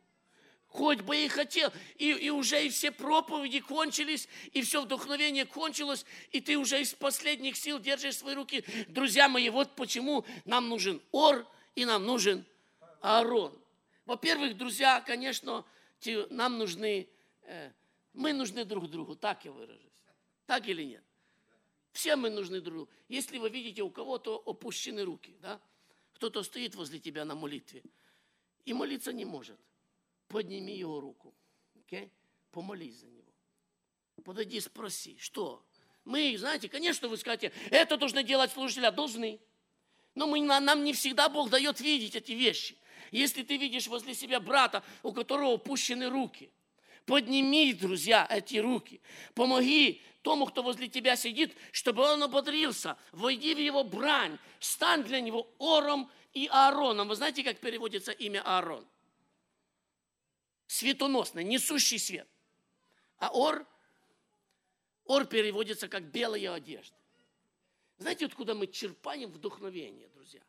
Хоть 0.67 1.01
бы 1.01 1.17
и 1.17 1.29
хотел. 1.29 1.73
И, 1.97 2.11
и 2.11 2.31
уже 2.31 2.67
и 2.67 2.69
все 2.69 2.91
проповеди 2.91 3.61
кончились, 3.61 4.29
и 4.53 4.61
все 4.63 4.83
вдохновение 4.83 5.47
кончилось, 5.47 6.05
и 6.31 6.41
ты 6.41 6.59
уже 6.59 6.81
из 6.81 6.93
последних 6.93 7.57
сил 7.57 7.79
держишь 7.79 8.17
свои 8.17 8.35
руки. 8.35 8.65
Друзья 8.89 9.29
мои, 9.29 9.49
вот 9.49 9.77
почему 9.77 10.27
нам 10.45 10.69
нужен 10.69 11.01
Ор 11.13 11.47
и 11.75 11.85
нам 11.85 12.05
нужен 12.05 12.45
Аарон. 13.01 13.57
Во-первых, 14.05 14.57
друзья, 14.57 15.01
конечно, 15.01 15.65
нам 16.31 16.59
нужны, 16.59 17.09
э, 17.43 17.71
мы 18.13 18.33
нужны 18.33 18.65
друг 18.65 18.91
другу, 18.91 19.15
так 19.15 19.45
я 19.45 19.53
выражусь. 19.53 19.85
Так 20.47 20.69
или 20.69 20.83
нет? 20.83 21.05
Все 21.93 22.17
мы 22.17 22.31
нужны 22.31 22.61
друг 22.61 22.75
другу. 22.75 22.91
Если 23.09 23.39
вы 23.39 23.49
видите 23.49 23.83
у 23.83 23.91
кого-то 23.91 24.43
опущены 24.45 25.05
руки, 25.05 25.37
да, 25.41 25.61
кто-то 26.19 26.43
стоит 26.43 26.75
возле 26.75 26.99
тебя 26.99 27.25
на 27.25 27.37
молитве 27.37 27.83
и 28.65 28.73
молиться 28.73 29.13
не 29.13 29.25
может. 29.25 29.59
Подними 30.27 30.77
его 30.77 31.01
руку. 31.01 31.33
Okay? 31.77 32.11
Помолись 32.51 32.97
за 32.97 33.07
него. 33.07 33.33
Подойди, 34.25 34.59
спроси, 34.61 35.17
что? 35.21 35.65
Мы, 36.05 36.37
знаете, 36.37 36.69
конечно, 36.69 37.07
вы 37.07 37.17
скажете, 37.19 37.53
это 37.71 37.97
должны 37.97 38.25
делать 38.25 38.51
служители, 38.51 38.87
а 38.87 38.91
должны. 38.91 39.41
Но 40.17 40.27
мы, 40.27 40.41
нам 40.41 40.83
не 40.83 40.93
всегда 40.93 41.29
Бог 41.29 41.51
дает 41.51 41.81
видеть 41.81 42.17
эти 42.17 42.33
вещи. 42.33 42.77
Если 43.13 43.45
ты 43.45 43.57
видишь 43.57 43.87
возле 43.87 44.13
себя 44.13 44.41
брата, 44.41 44.83
у 45.05 45.13
которого 45.13 45.55
опущены 45.55 46.11
руки, 46.11 46.51
подними, 47.09 47.73
друзья, 47.73 48.27
эти 48.29 48.59
руки. 48.59 49.01
Помоги 49.35 50.03
тому, 50.23 50.45
кто 50.45 50.63
возле 50.63 50.89
тебя 50.89 51.17
сидит, 51.17 51.57
чтобы 51.73 52.03
он 52.03 52.23
ободрился. 52.23 52.99
Войди 53.13 53.55
в 53.55 53.59
его 53.59 53.83
брань. 53.83 54.39
Стань 54.61 55.03
для 55.05 55.23
него 55.23 55.51
Ором 55.59 56.11
и 56.35 56.47
Аароном. 56.53 57.09
Вы 57.09 57.17
знаете, 57.17 57.43
как 57.43 57.61
переводится 57.61 58.13
имя 58.13 58.43
Аарон? 58.45 58.87
Светоносный, 60.67 61.45
несущий 61.45 61.99
свет. 61.99 62.29
А 63.17 63.31
Ор, 63.31 63.67
Ор 65.07 65.25
переводится 65.25 65.89
как 65.89 66.03
белая 66.05 66.53
одежда. 66.53 66.95
Знаете, 67.97 68.27
откуда 68.27 68.55
мы 68.55 68.67
черпаем 68.67 69.33
вдохновение, 69.33 70.09
друзья? 70.09 70.43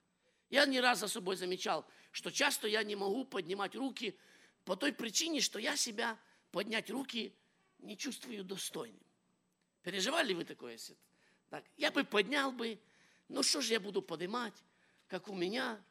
Я 0.50 0.66
не 0.66 0.82
раз 0.82 1.00
за 1.00 1.08
собой 1.08 1.38
замечал, 1.38 1.86
что 2.12 2.32
часто 2.32 2.68
я 2.68 2.84
не 2.84 2.98
могу 2.98 3.24
поднимать 3.24 3.76
руки 3.76 4.20
по 4.66 4.76
той 4.76 4.92
причине, 4.92 5.40
что 5.40 5.58
я 5.58 5.78
себя 5.78 6.20
поднять 6.52 6.90
руки 6.90 7.34
не 7.80 7.98
чувствую 7.98 8.44
достойным. 8.44 9.04
Переживали 9.84 10.34
вы 10.34 10.46
такое? 10.46 10.78
Так, 11.50 11.64
я 11.78 11.92
бы 11.92 12.04
поднял 12.04 12.52
бы, 12.52 12.80
ну 13.28 13.44
что 13.44 13.62
же 13.62 13.74
я 13.74 13.80
буду 13.80 14.02
поднимать, 14.02 14.54
как 15.08 15.28
у 15.28 15.34
меня 15.34 15.82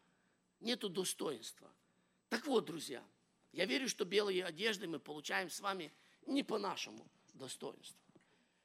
нету 0.61 0.89
достоинства. 0.89 1.71
Так 2.29 2.47
вот, 2.47 2.67
друзья, 2.67 3.03
я 3.53 3.65
верю, 3.65 3.89
что 3.89 4.05
белые 4.05 4.45
одежды 4.45 4.87
мы 4.87 4.99
получаем 4.99 5.51
с 5.51 5.61
вами 5.61 5.93
не 6.27 6.43
по 6.43 6.59
нашему 6.59 7.07
достоинству. 7.35 7.99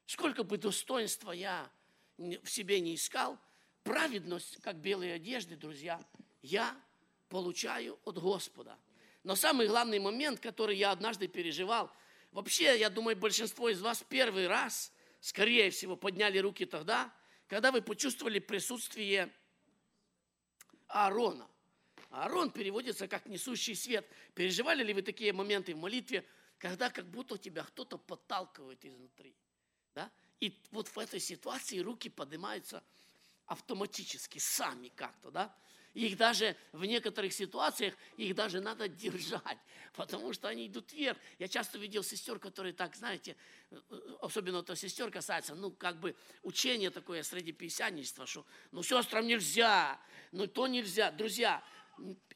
Сколько 0.06 0.44
бы 0.44 0.58
достоинства 0.58 1.32
я 1.32 1.70
в 2.18 2.46
себе 2.46 2.80
не 2.80 2.94
искал, 2.94 3.38
праведность, 3.82 4.60
как 4.60 4.76
белые 4.76 5.14
одежды, 5.14 5.56
друзья, 5.56 6.00
я 6.42 6.78
получаю 7.28 7.98
от 8.04 8.18
Господа. 8.18 8.78
Но 9.24 9.34
самый 9.34 9.66
главный 9.66 9.98
момент, 9.98 10.38
который 10.38 10.76
я 10.76 10.92
однажды 10.92 11.26
переживал, 11.26 11.90
вообще, 12.30 12.78
я 12.78 12.88
думаю, 12.88 13.16
большинство 13.16 13.68
из 13.68 13.80
вас 13.80 14.04
первый 14.08 14.46
раз 14.46 14.92
скорее 15.24 15.70
всего, 15.70 15.96
подняли 15.96 16.36
руки 16.36 16.66
тогда, 16.66 17.10
когда 17.46 17.72
вы 17.72 17.80
почувствовали 17.80 18.40
присутствие 18.40 19.32
Аарона. 20.86 21.48
Аарон 22.10 22.50
переводится 22.50 23.08
как 23.08 23.24
несущий 23.24 23.74
свет. 23.74 24.06
Переживали 24.34 24.84
ли 24.84 24.92
вы 24.92 25.00
такие 25.00 25.32
моменты 25.32 25.74
в 25.74 25.78
молитве, 25.78 26.26
когда 26.58 26.90
как 26.90 27.06
будто 27.06 27.38
тебя 27.38 27.64
кто-то 27.64 27.96
подталкивает 27.96 28.84
изнутри? 28.84 29.34
Да? 29.94 30.10
И 30.40 30.60
вот 30.72 30.88
в 30.88 30.98
этой 30.98 31.20
ситуации 31.20 31.78
руки 31.78 32.10
поднимаются 32.10 32.84
автоматически, 33.46 34.36
сами 34.36 34.88
как-то, 34.88 35.30
да? 35.30 35.56
Их 35.94 36.16
даже 36.16 36.56
в 36.72 36.84
некоторых 36.84 37.32
ситуациях, 37.32 37.94
их 38.16 38.34
даже 38.34 38.60
надо 38.60 38.88
держать, 38.88 39.58
потому 39.94 40.32
что 40.32 40.48
они 40.48 40.66
идут 40.66 40.92
вверх. 40.92 41.16
Я 41.38 41.46
часто 41.46 41.78
видел 41.78 42.02
сестер, 42.02 42.40
которые 42.40 42.72
так, 42.72 42.96
знаете, 42.96 43.36
особенно 44.20 44.58
это 44.58 44.74
сестер 44.74 45.12
касается, 45.12 45.54
ну, 45.54 45.70
как 45.70 46.00
бы 46.00 46.16
учение 46.42 46.90
такое 46.90 47.22
среди 47.22 47.52
писянничества, 47.52 48.26
что, 48.26 48.44
ну, 48.72 48.82
сестрам 48.82 49.24
нельзя, 49.24 50.00
ну, 50.32 50.48
то 50.48 50.66
нельзя. 50.66 51.12
Друзья, 51.12 51.62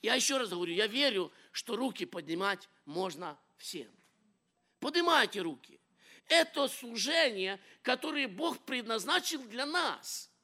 я 0.03 0.15
еще 0.15 0.38
раз 0.38 0.50
говорю, 0.50 0.73
я 0.73 0.87
верю, 0.87 1.33
что 1.50 1.75
руки 1.75 2.07
поднимать 2.07 2.69
можно 2.85 3.37
всем. 3.57 3.91
Поднимайте 4.79 5.41
руки. 5.41 5.81
Это 6.29 6.69
служение, 6.69 7.59
которое 7.83 8.29
Бог 8.29 8.65
предназначил 8.65 9.43
для 9.43 9.67
нас– 9.67 10.31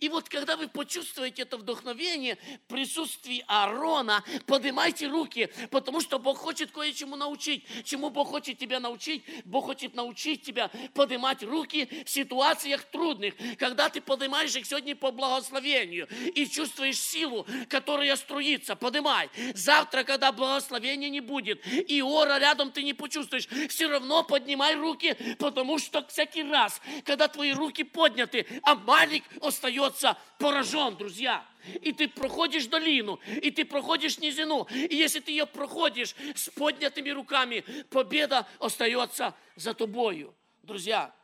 и 0.00 0.08
вот 0.08 0.28
когда 0.28 0.56
вы 0.56 0.68
почувствуете 0.68 1.42
это 1.42 1.58
вдохновение, 1.58 2.38
присутствие 2.68 3.44
Аарона, 3.46 4.24
поднимайте 4.46 5.06
руки, 5.06 5.50
потому 5.70 6.00
что 6.00 6.18
Бог 6.18 6.38
хочет 6.38 6.70
кое-чему 6.70 7.16
научить. 7.16 7.66
Чему 7.84 8.08
Бог 8.08 8.28
хочет 8.28 8.58
тебя 8.58 8.80
научить? 8.80 9.22
Бог 9.44 9.66
хочет 9.66 9.94
научить 9.94 10.42
тебя 10.42 10.70
поднимать 10.94 11.42
руки 11.42 11.88
в 12.04 12.10
ситуациях 12.10 12.84
трудных, 12.84 13.34
когда 13.58 13.90
ты 13.90 14.00
поднимаешь 14.00 14.56
их 14.56 14.64
сегодня 14.64 14.96
по 14.96 15.10
благословению 15.10 16.08
и 16.34 16.46
чувствуешь 16.46 16.98
силу, 16.98 17.46
которая 17.68 18.16
струится. 18.16 18.76
Поднимай. 18.76 19.28
Завтра, 19.54 20.04
когда 20.04 20.32
благословения 20.32 21.10
не 21.10 21.20
будет, 21.20 21.60
и 21.66 22.00
ора 22.00 22.38
рядом 22.38 22.72
ты 22.72 22.82
не 22.82 22.94
почувствуешь, 22.94 23.48
все 23.68 23.88
равно 23.88 24.22
поднимай 24.22 24.76
руки, 24.76 25.14
потому 25.38 25.78
что 25.78 26.06
всякий 26.06 26.42
раз, 26.42 26.80
когда 27.04 27.28
твои 27.28 27.52
руки 27.52 27.84
подняты, 27.84 28.46
а 28.62 28.74
маленький 28.74 29.26
остается 29.42 29.89
остается 29.90 30.18
поражен, 30.38 30.96
друзья. 30.96 31.46
И 31.82 31.92
ты 31.92 32.08
проходишь 32.08 32.66
долину, 32.66 33.20
и 33.26 33.50
ты 33.50 33.64
проходишь 33.64 34.18
низину. 34.18 34.66
И 34.72 34.94
если 34.94 35.20
ты 35.20 35.32
ее 35.32 35.46
проходишь 35.46 36.14
с 36.34 36.48
поднятыми 36.50 37.10
руками, 37.10 37.64
победа 37.90 38.46
остается 38.58 39.34
за 39.56 39.74
тобою. 39.74 40.34
Друзья, 40.62 41.14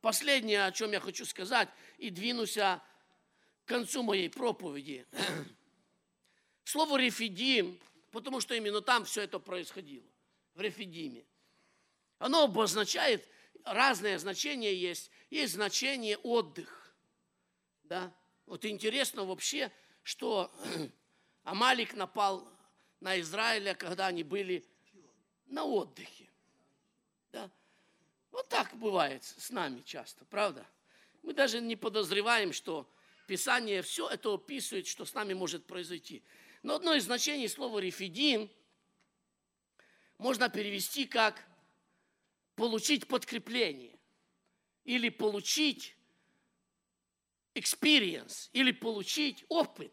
последнее, 0.00 0.66
о 0.66 0.72
чем 0.72 0.92
я 0.92 1.00
хочу 1.00 1.24
сказать, 1.24 1.68
и 1.96 2.10
двинусь 2.10 2.54
к 2.54 2.82
концу 3.64 4.02
моей 4.02 4.28
проповеди. 4.28 5.06
Слово 6.64 6.98
«рефидим», 6.98 7.78
потому 8.10 8.40
что 8.40 8.54
именно 8.54 8.82
там 8.82 9.04
все 9.04 9.22
это 9.22 9.38
происходило, 9.38 10.06
в 10.54 10.60
Рефидиме. 10.60 11.24
Оно 12.18 12.44
обозначает, 12.44 13.26
разные 13.64 14.18
значения 14.18 14.74
есть. 14.74 15.10
Есть 15.30 15.54
значение 15.54 16.18
отдых 16.18 16.87
да? 17.88 18.12
Вот 18.46 18.64
интересно 18.64 19.24
вообще, 19.24 19.72
что 20.02 20.52
Амалик 21.42 21.94
напал 21.94 22.46
на 23.00 23.18
Израиля, 23.20 23.74
когда 23.74 24.06
они 24.06 24.22
были 24.22 24.64
на 25.46 25.64
отдыхе. 25.64 26.28
Да? 27.32 27.50
Вот 28.30 28.48
так 28.48 28.74
бывает 28.76 29.24
с 29.24 29.50
нами 29.50 29.82
часто, 29.82 30.24
правда? 30.26 30.66
Мы 31.22 31.32
даже 31.32 31.60
не 31.60 31.76
подозреваем, 31.76 32.52
что 32.52 32.88
Писание 33.26 33.82
все 33.82 34.08
это 34.08 34.32
описывает, 34.32 34.86
что 34.86 35.04
с 35.04 35.12
нами 35.12 35.34
может 35.34 35.66
произойти. 35.66 36.22
Но 36.62 36.76
одно 36.76 36.94
из 36.94 37.04
значений 37.04 37.48
слова 37.48 37.78
«рефидин» 37.78 38.50
можно 40.16 40.48
перевести 40.48 41.04
как 41.06 41.44
«получить 42.56 43.06
подкрепление» 43.06 43.98
или 44.84 45.10
«получить 45.10 45.97
experience 47.58 48.48
или 48.52 48.72
получить 48.72 49.44
опыт. 49.48 49.92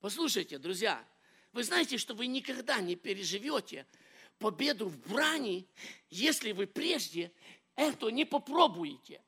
Послушайте, 0.00 0.58
друзья, 0.58 1.04
вы 1.52 1.64
знаете, 1.64 1.98
что 1.98 2.14
вы 2.14 2.26
никогда 2.26 2.80
не 2.80 2.96
переживете 2.96 3.86
победу 4.38 4.88
в 4.88 4.98
брани, 5.08 5.68
если 6.08 6.52
вы 6.52 6.66
прежде 6.66 7.32
это 7.76 8.08
не 8.10 8.24
попробуете. 8.24 9.22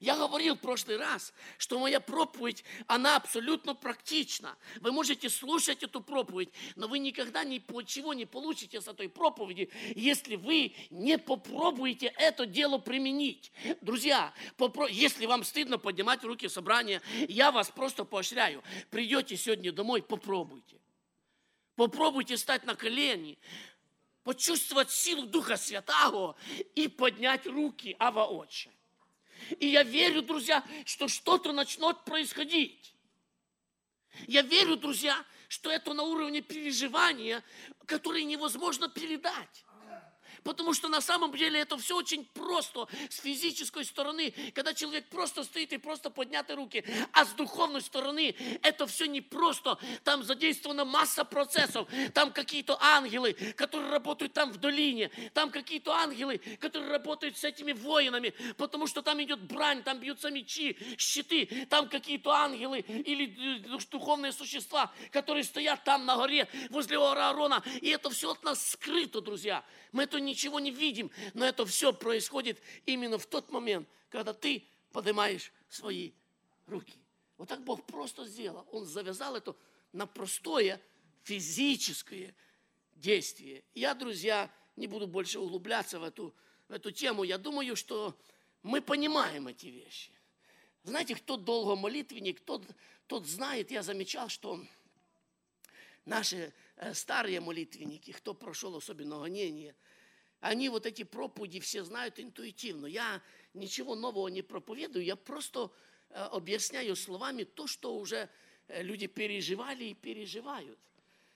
Я 0.00 0.16
говорил 0.16 0.56
в 0.56 0.60
прошлый 0.60 0.96
раз, 0.96 1.32
что 1.58 1.78
моя 1.78 2.00
проповедь, 2.00 2.64
она 2.86 3.16
абсолютно 3.16 3.74
практична. 3.74 4.56
Вы 4.80 4.92
можете 4.92 5.30
слушать 5.30 5.82
эту 5.82 6.00
проповедь, 6.00 6.50
но 6.74 6.88
вы 6.88 6.98
никогда 6.98 7.44
ничего 7.44 8.14
не 8.14 8.26
получите 8.26 8.80
с 8.80 8.88
этой 8.88 9.08
проповеди, 9.08 9.70
если 9.94 10.36
вы 10.36 10.74
не 10.90 11.18
попробуете 11.18 12.12
это 12.18 12.46
дело 12.46 12.78
применить. 12.78 13.52
Друзья, 13.80 14.32
попро... 14.56 14.86
если 14.86 15.26
вам 15.26 15.44
стыдно 15.44 15.78
поднимать 15.78 16.22
руки 16.24 16.48
в 16.48 16.52
собрание, 16.52 17.00
я 17.28 17.50
вас 17.50 17.70
просто 17.70 18.04
поощряю. 18.04 18.62
Придете 18.90 19.36
сегодня 19.36 19.72
домой, 19.72 20.02
попробуйте. 20.02 20.80
Попробуйте 21.74 22.38
стать 22.38 22.64
на 22.64 22.74
колени, 22.74 23.38
почувствовать 24.24 24.90
силу 24.90 25.26
Духа 25.26 25.56
Святого 25.56 26.36
и 26.74 26.88
поднять 26.88 27.46
руки, 27.46 27.94
Ава 27.98 28.24
Отче. 28.26 28.70
И 29.58 29.68
я 29.68 29.82
верю, 29.82 30.22
друзья, 30.22 30.64
что 30.84 31.08
что-то 31.08 31.52
начнет 31.52 32.04
происходить. 32.04 32.94
Я 34.26 34.42
верю, 34.42 34.76
друзья, 34.76 35.24
что 35.48 35.70
это 35.70 35.92
на 35.92 36.02
уровне 36.02 36.40
переживания, 36.40 37.44
которое 37.84 38.24
невозможно 38.24 38.88
передать. 38.88 39.64
Потому 40.46 40.74
что 40.74 40.86
на 40.86 41.00
самом 41.00 41.36
деле 41.36 41.58
это 41.58 41.76
все 41.76 41.96
очень 41.96 42.24
просто 42.24 42.86
с 43.10 43.18
физической 43.18 43.84
стороны, 43.84 44.32
когда 44.54 44.72
человек 44.74 45.08
просто 45.08 45.42
стоит 45.42 45.72
и 45.72 45.76
просто 45.76 46.08
подняты 46.08 46.54
руки. 46.54 46.84
А 47.10 47.24
с 47.24 47.32
духовной 47.32 47.82
стороны 47.82 48.32
это 48.62 48.86
все 48.86 49.06
не 49.06 49.20
просто. 49.20 49.76
Там 50.04 50.22
задействована 50.22 50.84
масса 50.84 51.24
процессов. 51.24 51.88
Там 52.14 52.32
какие-то 52.32 52.78
ангелы, 52.80 53.32
которые 53.56 53.90
работают 53.90 54.34
там 54.34 54.52
в 54.52 54.58
долине. 54.58 55.10
Там 55.34 55.50
какие-то 55.50 55.92
ангелы, 55.92 56.38
которые 56.60 56.92
работают 56.92 57.36
с 57.36 57.42
этими 57.42 57.72
воинами. 57.72 58.32
Потому 58.56 58.86
что 58.86 59.02
там 59.02 59.20
идет 59.20 59.40
брань, 59.40 59.82
там 59.82 59.98
бьются 59.98 60.30
мечи, 60.30 60.78
щиты. 60.96 61.66
Там 61.68 61.88
какие-то 61.88 62.30
ангелы 62.30 62.78
или 62.78 63.64
духовные 63.90 64.30
существа, 64.30 64.92
которые 65.10 65.42
стоят 65.42 65.82
там 65.82 66.06
на 66.06 66.14
горе 66.14 66.46
возле 66.70 66.98
Аарона. 66.98 67.64
И 67.80 67.88
это 67.88 68.10
все 68.10 68.30
от 68.30 68.44
нас 68.44 68.64
скрыто, 68.70 69.20
друзья. 69.20 69.64
Мы 69.90 70.04
это 70.04 70.20
ничего 70.36 70.60
не 70.60 70.70
видим, 70.70 71.10
но 71.32 71.46
это 71.46 71.64
все 71.64 71.94
происходит 71.94 72.60
именно 72.84 73.16
в 73.18 73.24
тот 73.24 73.50
момент, 73.50 73.88
когда 74.10 74.34
ты 74.34 74.66
поднимаешь 74.92 75.50
свои 75.70 76.12
руки. 76.66 76.98
Вот 77.38 77.48
так 77.48 77.64
Бог 77.64 77.86
просто 77.86 78.26
сделал. 78.26 78.66
Он 78.70 78.84
завязал 78.84 79.34
это 79.34 79.56
на 79.92 80.06
простое 80.06 80.80
физическое 81.22 82.34
действие. 82.92 83.64
Я, 83.74 83.94
друзья, 83.94 84.50
не 84.76 84.86
буду 84.86 85.06
больше 85.06 85.38
углубляться 85.38 85.98
в 85.98 86.04
эту, 86.04 86.34
в 86.68 86.72
эту 86.72 86.90
тему. 86.90 87.24
Я 87.24 87.38
думаю, 87.38 87.74
что 87.74 88.14
мы 88.62 88.82
понимаем 88.82 89.48
эти 89.48 89.66
вещи. 89.66 90.12
Знаете, 90.82 91.14
кто 91.14 91.38
долго 91.38 91.76
молитвенник, 91.76 92.40
тот, 92.40 92.62
тот 93.06 93.26
знает, 93.26 93.70
я 93.70 93.82
замечал, 93.82 94.28
что 94.28 94.62
наши 96.04 96.52
э, 96.76 96.92
старые 96.92 97.40
молитвенники, 97.40 98.12
кто 98.12 98.34
прошел 98.34 98.76
особенно 98.76 99.18
гонение– 99.18 99.74
они 100.40 100.68
вот 100.68 100.86
эти 100.86 101.02
проповеди 101.02 101.60
все 101.60 101.84
знают 101.84 102.18
интуитивно. 102.18 102.86
Я 102.86 103.22
ничего 103.54 103.94
нового 103.94 104.28
не 104.28 104.42
проповедую, 104.42 105.04
я 105.04 105.16
просто 105.16 105.70
э, 106.10 106.14
объясняю 106.14 106.94
словами 106.96 107.44
то, 107.44 107.66
что 107.66 107.96
уже 107.96 108.28
э, 108.68 108.82
люди 108.82 109.06
переживали 109.06 109.84
и 109.84 109.94
переживают. 109.94 110.78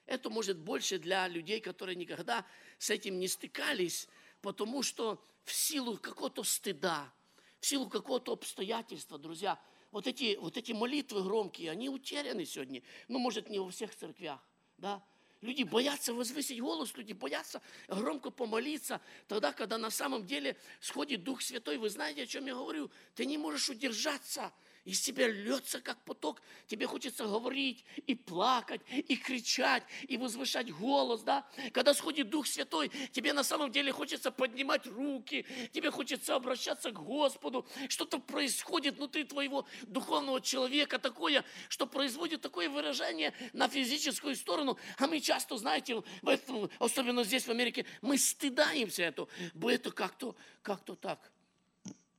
Это 0.06 0.28
может 0.28 0.58
больше 0.58 0.98
для 0.98 1.28
людей, 1.28 1.60
которые 1.60 1.96
никогда 1.96 2.44
с 2.78 2.90
этим 2.90 3.18
не 3.18 3.28
стыкались, 3.28 4.08
потому 4.42 4.82
что 4.82 5.22
в 5.44 5.52
силу 5.52 5.96
какого-то 5.96 6.42
стыда, 6.42 7.12
в 7.60 7.66
силу 7.66 7.88
какого-то 7.88 8.32
обстоятельства, 8.32 9.18
друзья, 9.18 9.60
вот 9.90 10.06
эти, 10.06 10.36
вот 10.36 10.56
эти 10.56 10.72
молитвы 10.72 11.22
громкие, 11.22 11.70
они 11.70 11.88
утеряны 11.88 12.44
сегодня. 12.44 12.82
Ну, 13.08 13.18
может, 13.18 13.48
не 13.48 13.58
во 13.58 13.70
всех 13.70 13.94
церквях, 13.94 14.40
да, 14.78 15.02
Люди 15.42 15.62
боятся 15.62 16.12
возвысить 16.12 16.60
голос, 16.60 16.94
люди 16.96 17.14
боятся 17.14 17.62
громко 17.88 18.30
помолиться. 18.30 19.00
Тогда, 19.26 19.52
когда 19.52 19.78
на 19.78 19.90
самом 19.90 20.26
деле 20.26 20.56
сходит 20.80 21.24
Дух 21.24 21.40
Святой, 21.40 21.78
вы 21.78 21.88
знаете, 21.88 22.24
о 22.24 22.26
чем 22.26 22.46
я 22.46 22.54
говорю? 22.54 22.90
Ты 23.14 23.24
не 23.24 23.38
можешь 23.38 23.70
удержаться 23.70 24.52
из 24.84 25.00
тебя 25.00 25.28
льется, 25.28 25.80
как 25.80 26.02
поток. 26.04 26.42
Тебе 26.66 26.86
хочется 26.86 27.24
говорить 27.24 27.84
и 28.06 28.14
плакать, 28.14 28.80
и 28.90 29.16
кричать, 29.16 29.82
и 30.08 30.16
возвышать 30.16 30.72
голос, 30.72 31.22
да? 31.22 31.46
Когда 31.72 31.94
сходит 31.94 32.30
Дух 32.30 32.46
Святой, 32.46 32.90
тебе 33.12 33.32
на 33.32 33.42
самом 33.42 33.70
деле 33.70 33.92
хочется 33.92 34.30
поднимать 34.30 34.86
руки, 34.86 35.46
тебе 35.72 35.90
хочется 35.90 36.34
обращаться 36.34 36.90
к 36.90 37.02
Господу. 37.02 37.66
Что-то 37.88 38.18
происходит 38.18 38.96
внутри 38.96 39.24
твоего 39.24 39.66
духовного 39.82 40.40
человека 40.40 40.98
такое, 40.98 41.44
что 41.68 41.86
производит 41.86 42.40
такое 42.40 42.68
выражение 42.68 43.34
на 43.52 43.68
физическую 43.68 44.34
сторону. 44.34 44.78
А 44.98 45.06
мы 45.06 45.20
часто, 45.20 45.56
знаете, 45.56 46.02
в 46.22 46.28
этом, 46.28 46.70
особенно 46.78 47.24
здесь, 47.24 47.46
в 47.46 47.50
Америке, 47.50 47.84
мы 48.00 48.18
стыдаемся 48.18 49.02
этого. 49.02 49.28
Это 49.62 49.90
как-то 49.92 50.34
как 50.62 50.80
так. 51.00 51.32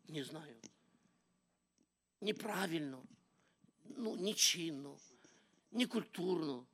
Не 0.08 0.24
знаю 0.24 0.61
неправильно, 2.22 3.04
ну, 3.84 4.16
нечинно, 4.16 4.98
некультурно. 5.72 6.66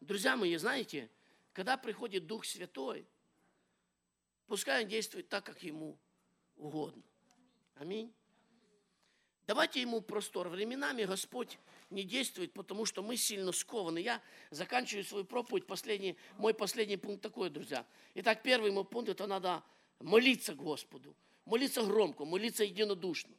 Друзья 0.00 0.36
мои, 0.36 0.56
знаете, 0.56 1.10
когда 1.52 1.76
приходит 1.76 2.26
Дух 2.26 2.44
Святой, 2.44 3.06
пускай 4.46 4.82
Он 4.82 4.88
действует 4.88 5.28
так, 5.28 5.44
как 5.44 5.62
Ему 5.62 5.96
угодно. 6.56 7.02
Аминь. 7.76 8.12
Давайте 9.46 9.80
Ему 9.80 10.00
простор. 10.00 10.48
Временами 10.48 11.04
Господь 11.04 11.58
не 11.90 12.02
действует, 12.02 12.52
потому 12.52 12.84
что 12.84 13.02
мы 13.02 13.16
сильно 13.16 13.52
скованы. 13.52 13.98
Я 13.98 14.20
заканчиваю 14.50 15.04
свою 15.04 15.24
проповедь. 15.24 15.66
Последний, 15.66 16.16
мой 16.36 16.52
последний 16.52 16.96
пункт 16.96 17.22
такой, 17.22 17.48
друзья. 17.48 17.86
Итак, 18.14 18.42
первый 18.42 18.72
мой 18.72 18.84
пункт– 18.84 19.08
это 19.10 19.26
надо 19.26 19.62
молиться 20.00 20.54
Господу. 20.54 21.14
Молиться 21.44 21.82
громко, 21.82 22.24
молиться 22.24 22.64
единодушно. 22.64 23.36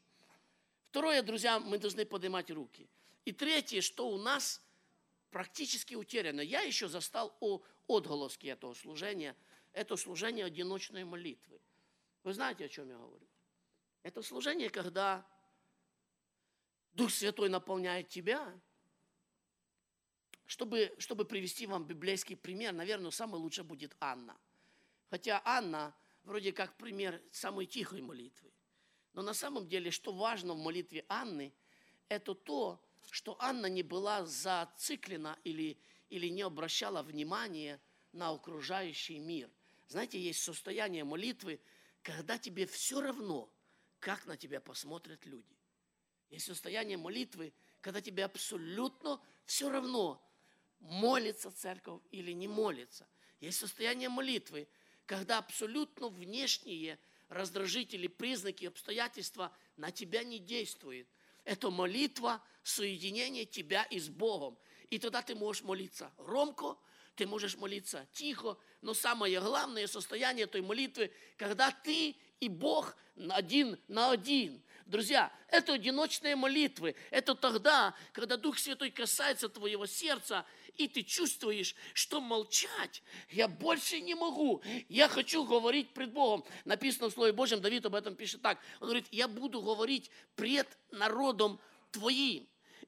Второе, 0.90 1.22
друзья, 1.22 1.60
мы 1.60 1.78
должны 1.78 2.06
поднимать 2.06 2.50
руки. 2.52 2.90
И 3.26 3.32
третье, 3.32 3.82
что 3.82 4.10
у 4.10 4.18
нас 4.18 4.62
практически 5.30 5.96
утеряно. 5.96 6.42
Я 6.42 6.62
еще 6.62 6.88
застал 6.88 7.36
о 7.40 7.62
отголоски 7.88 8.48
этого 8.48 8.74
служения. 8.74 9.36
Это 9.74 9.96
служение 9.96 10.46
одиночной 10.46 11.04
молитвы. 11.04 11.60
Вы 12.24 12.34
знаете, 12.34 12.66
о 12.66 12.70
чем 12.70 12.90
я 12.90 12.98
говорю? 12.98 13.28
Это 14.04 14.22
служение, 14.22 14.70
когда 14.70 15.26
Дух 16.94 17.12
Святой 17.12 17.50
наполняет 17.50 18.08
тебя, 18.08 18.60
чтобы, 20.46 20.96
чтобы 20.98 21.26
привести 21.26 21.68
вам 21.68 21.86
библейский 21.86 22.38
пример, 22.38 22.74
наверное, 22.74 23.12
самый 23.12 23.40
лучший 23.40 23.66
будет 23.66 23.96
Анна. 24.00 24.36
Хотя 25.10 25.42
Анна 25.46 25.94
вроде 26.24 26.52
как 26.54 26.76
пример 26.78 27.22
самой 27.32 27.66
тихой 27.66 28.02
молитвы. 28.02 28.52
Но 29.18 29.24
на 29.24 29.34
самом 29.34 29.68
деле, 29.68 29.90
что 29.90 30.14
важно 30.14 30.54
в 30.54 30.60
молитве 30.60 31.04
Анны, 31.10 31.52
это 32.08 32.36
то, 32.36 32.80
что 33.10 33.36
Анна 33.40 33.66
не 33.66 33.82
была 33.82 34.24
зациклена 34.28 35.40
или, 35.44 35.76
или 36.12 36.28
не 36.28 36.44
обращала 36.44 37.02
внимания 37.02 37.82
на 38.12 38.30
окружающий 38.30 39.18
мир. 39.18 39.50
Знаете, 39.88 40.22
есть 40.22 40.44
состояние 40.44 41.04
молитвы, 41.04 41.60
когда 42.04 42.38
тебе 42.38 42.68
все 42.68 43.02
равно, 43.02 43.52
как 44.00 44.28
на 44.28 44.38
тебя 44.38 44.62
посмотрят 44.62 45.26
люди. 45.26 45.58
Есть 46.30 46.46
состояние 46.46 46.98
молитвы, 46.98 47.54
когда 47.82 48.02
тебе 48.02 48.24
абсолютно 48.24 49.20
все 49.46 49.72
равно, 49.72 50.24
молится 50.80 51.50
церковь 51.50 52.04
или 52.12 52.34
не 52.34 52.48
молится. 52.48 53.08
Есть 53.40 53.58
состояние 53.58 54.10
молитвы, 54.10 54.68
когда 55.08 55.40
абсолютно 55.40 56.08
внешние 56.10 57.00
раздражители, 57.30 58.08
признаки, 58.08 58.66
обстоятельства 58.66 59.56
на 59.76 59.92
тебя 59.92 60.24
не 60.24 60.40
действуют. 60.40 61.08
Это 61.44 61.70
молитва, 61.70 62.44
соединение 62.64 63.46
тебя 63.46 63.84
и 63.84 64.00
с 64.00 64.10
Богом. 64.10 64.58
И 64.90 65.00
тогда 65.00 65.22
ты 65.22 65.36
можешь 65.36 65.64
молиться 65.64 66.12
громко, 66.18 66.78
ты 67.16 67.26
можешь 67.26 67.58
молиться 67.58 68.08
тихо, 68.14 68.58
но 68.82 68.94
самое 68.94 69.40
главное 69.42 69.88
состояние 69.88 70.46
той 70.46 70.62
молитвы, 70.62 71.12
когда 71.38 71.72
ты 71.72 72.16
и 72.40 72.50
Бог 72.50 72.96
один 73.30 73.80
на 73.88 74.12
один. 74.12 74.62
Друзья, 74.86 75.32
это 75.50 75.74
одиночные 75.74 76.36
молитвы. 76.36 76.96
Это 77.12 77.36
тогда, 77.36 77.94
когда 78.14 78.38
Дух 78.38 78.58
Святой 78.58 78.90
касается 78.90 79.50
твоего 79.50 79.86
сердца, 79.86 80.46
и 80.78 80.88
ты 80.88 81.04
чувствуешь, 81.04 81.76
что 81.94 82.22
молчать 82.22 83.04
я 83.30 83.48
больше 83.48 84.00
не 84.00 84.16
могу. 84.16 84.62
Я 84.88 85.10
хочу 85.10 85.44
говорить 85.44 85.90
пред 85.94 86.14
Богом. 86.14 86.46
Написано 86.64 87.10
в 87.10 87.14
Слове 87.14 87.34
Божьем, 87.34 87.60
Давид 87.60 87.86
об 87.86 87.96
этом 87.96 88.16
пишет 88.16 88.42
так. 88.42 88.60
Он 88.80 88.88
говорит, 88.88 89.08
я 89.12 89.28
буду 89.28 89.62
говорить 89.62 90.10
пред 90.36 90.68
народом 90.92 91.60
твоим. 91.92 92.48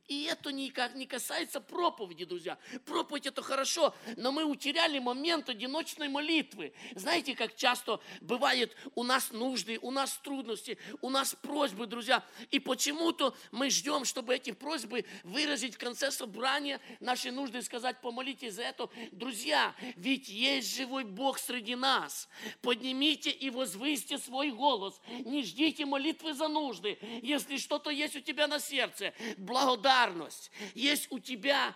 И 0.10 0.24
это 0.24 0.52
никак 0.52 0.96
не 0.96 1.06
касается 1.06 1.62
проповеди, 1.62 2.26
друзья. 2.26 2.58
Проповедь 2.84 3.28
это 3.28 3.44
хорошо, 3.44 3.94
но 4.18 4.32
мы 4.32 4.44
утеряли 4.44 4.98
момент 4.98 5.50
одиночной 5.50 6.10
молитвы. 6.10 6.74
Знаете, 6.96 7.36
как 7.36 7.56
часто 7.56 8.02
бывает 8.20 8.76
у 8.96 9.04
нас 9.04 9.32
нужды, 9.32 9.78
у 9.84 9.92
нас 9.92 10.20
трудности, 10.24 10.80
у 11.02 11.12
нас 11.12 11.36
просьбы, 11.36 11.86
друзья. 11.86 12.26
И 12.50 12.58
почему-то 12.60 13.36
мы 13.52 13.70
ждем, 13.70 14.04
чтобы 14.04 14.34
эти 14.34 14.52
просьбы 14.52 15.06
выразить 15.24 15.76
в 15.76 15.78
конце 15.78 16.10
собрания, 16.10 16.82
наши 17.00 17.32
нужды 17.32 17.62
сказать, 17.62 18.02
помолитесь 18.02 18.56
за 18.56 18.64
это. 18.64 18.90
Друзья, 19.12 19.76
ведь 19.96 20.28
есть 20.28 20.76
живой 20.76 21.04
Бог 21.04 21.38
среди 21.38 21.76
нас. 21.76 22.28
Поднимите 22.64 23.30
и 23.30 23.52
возвысьте 23.52 24.18
свой 24.18 24.50
голос. 24.50 25.00
Не 25.24 25.44
ждите 25.44 25.86
молитвы 25.86 26.34
за 26.34 26.48
нужды. 26.48 26.98
Если 27.22 27.58
что-то 27.58 27.92
есть 27.92 28.16
у 28.16 28.22
тебя 28.22 28.48
на 28.48 28.58
сердце, 28.58 29.14
благодарность 29.38 29.99
благодарность, 30.00 30.52
есть 30.74 31.12
у 31.12 31.20
тебя 31.20 31.76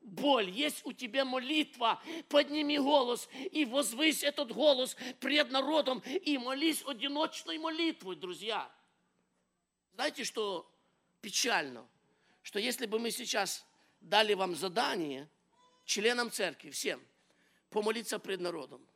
боль, 0.00 0.50
есть 0.50 0.84
у 0.84 0.92
тебя 0.92 1.24
молитва, 1.24 2.02
подними 2.28 2.78
голос 2.78 3.28
и 3.52 3.64
возвысь 3.64 4.22
этот 4.22 4.52
голос 4.52 4.96
пред 5.20 5.50
народом 5.50 6.00
и 6.00 6.38
молись 6.38 6.82
одиночной 6.86 7.58
молитвой, 7.58 8.16
друзья. 8.16 8.70
Знаете, 9.94 10.24
что 10.24 10.70
печально? 11.20 11.86
Что 12.42 12.58
если 12.58 12.86
бы 12.86 12.98
мы 12.98 13.10
сейчас 13.10 13.66
дали 14.00 14.34
вам 14.34 14.56
задание, 14.56 15.28
членам 15.84 16.30
церкви, 16.30 16.70
всем, 16.70 17.00
помолиться 17.68 18.18
пред 18.18 18.40
народом, 18.40 18.86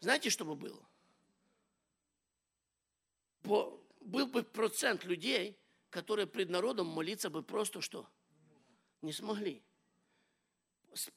знаете, 0.00 0.30
что 0.30 0.44
бы 0.44 0.54
было? 0.54 0.82
Был 4.00 4.26
бы 4.26 4.42
процент 4.42 5.04
людей, 5.04 5.58
которые 5.94 6.26
пред 6.26 6.50
народом 6.50 6.88
молиться 6.88 7.30
бы 7.30 7.44
просто 7.44 7.80
что? 7.80 8.08
Не 9.00 9.12
смогли. 9.12 9.62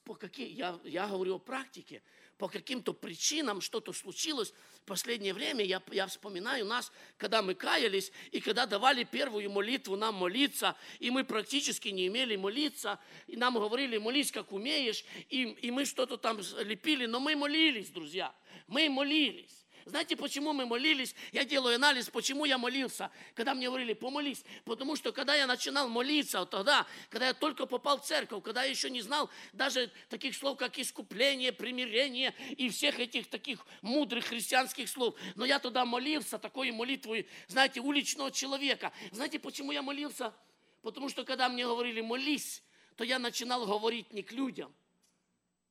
По 0.04 0.14
какие, 0.14 0.50
я, 0.50 0.80
я 0.84 1.08
говорю 1.08 1.36
о 1.36 1.40
практике. 1.40 2.04
По 2.38 2.48
каким-то 2.48 2.94
причинам 2.94 3.60
что-то 3.60 3.92
случилось 3.92 4.54
в 4.76 4.82
последнее 4.82 5.34
время. 5.34 5.66
Я, 5.66 5.82
я 5.92 6.06
вспоминаю 6.06 6.66
нас, 6.66 6.92
когда 7.18 7.42
мы 7.42 7.56
каялись, 7.56 8.12
и 8.32 8.40
когда 8.40 8.68
давали 8.68 9.04
первую 9.04 9.50
молитву 9.50 9.96
нам 9.96 10.14
молиться, 10.14 10.76
и 11.00 11.10
мы 11.10 11.24
практически 11.24 11.88
не 11.88 12.06
имели 12.06 12.36
молиться, 12.36 13.00
и 13.26 13.36
нам 13.36 13.56
говорили, 13.56 13.98
молись, 13.98 14.32
как 14.32 14.52
умеешь, 14.52 15.04
и, 15.30 15.42
и 15.42 15.72
мы 15.72 15.86
что-то 15.86 16.18
там 16.18 16.40
лепили, 16.60 17.08
но 17.08 17.20
мы 17.20 17.36
молились, 17.36 17.90
друзья. 17.90 18.32
Мы 18.68 18.90
молились. 18.90 19.67
Знаете, 19.88 20.18
почему 20.18 20.52
мы 20.52 20.66
молились? 20.66 21.16
Я 21.32 21.46
делаю 21.46 21.76
анализ, 21.76 22.10
почему 22.10 22.44
я 22.44 22.58
молился. 22.58 23.10
Когда 23.34 23.54
мне 23.54 23.68
говорили, 23.68 23.94
помолись. 23.94 24.44
Потому 24.66 24.98
что 24.98 25.14
когда 25.14 25.34
я 25.34 25.48
начинал 25.48 25.88
молиться, 25.88 26.42
вот 26.42 26.50
тогда, 26.50 26.86
когда 27.10 27.28
я 27.28 27.34
только 27.34 27.66
попал 27.66 28.02
в 28.02 28.06
церковь, 28.06 28.44
когда 28.44 28.66
я 28.66 28.70
еще 28.70 28.90
не 28.90 29.02
знал 29.02 29.30
даже 29.54 29.90
таких 30.10 30.36
слов, 30.36 30.58
как 30.58 30.78
искупление, 30.78 31.54
примирение 31.54 32.34
и 32.58 32.70
всех 32.70 33.00
этих 33.00 33.30
таких 33.30 33.66
мудрых 33.82 34.26
христианских 34.26 34.90
слов. 34.90 35.16
Но 35.36 35.46
я 35.46 35.58
тогда 35.58 35.86
молился 35.86 36.38
такой 36.38 36.72
молитвой, 36.72 37.26
знаете, 37.48 37.80
уличного 37.80 38.30
человека. 38.30 38.92
Знаете, 39.14 39.40
почему 39.40 39.72
я 39.72 39.82
молился? 39.82 40.34
Потому 40.82 41.08
что 41.08 41.24
когда 41.24 41.48
мне 41.48 41.66
говорили 41.66 42.02
молись, 42.02 42.62
то 42.98 43.06
я 43.06 43.20
начинал 43.20 43.66
говорить 43.66 44.12
не 44.12 44.22
к 44.22 44.34
людям, 44.34 44.76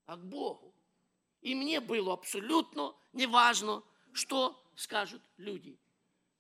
а 0.07 0.17
к 0.17 0.25
Богу. 0.25 0.75
И 1.43 1.55
мне 1.55 1.81
было 1.81 2.15
абсолютно 2.15 2.95
неважно, 3.13 3.83
что 4.17 4.63
скажут 4.75 5.23
люди. 5.37 5.79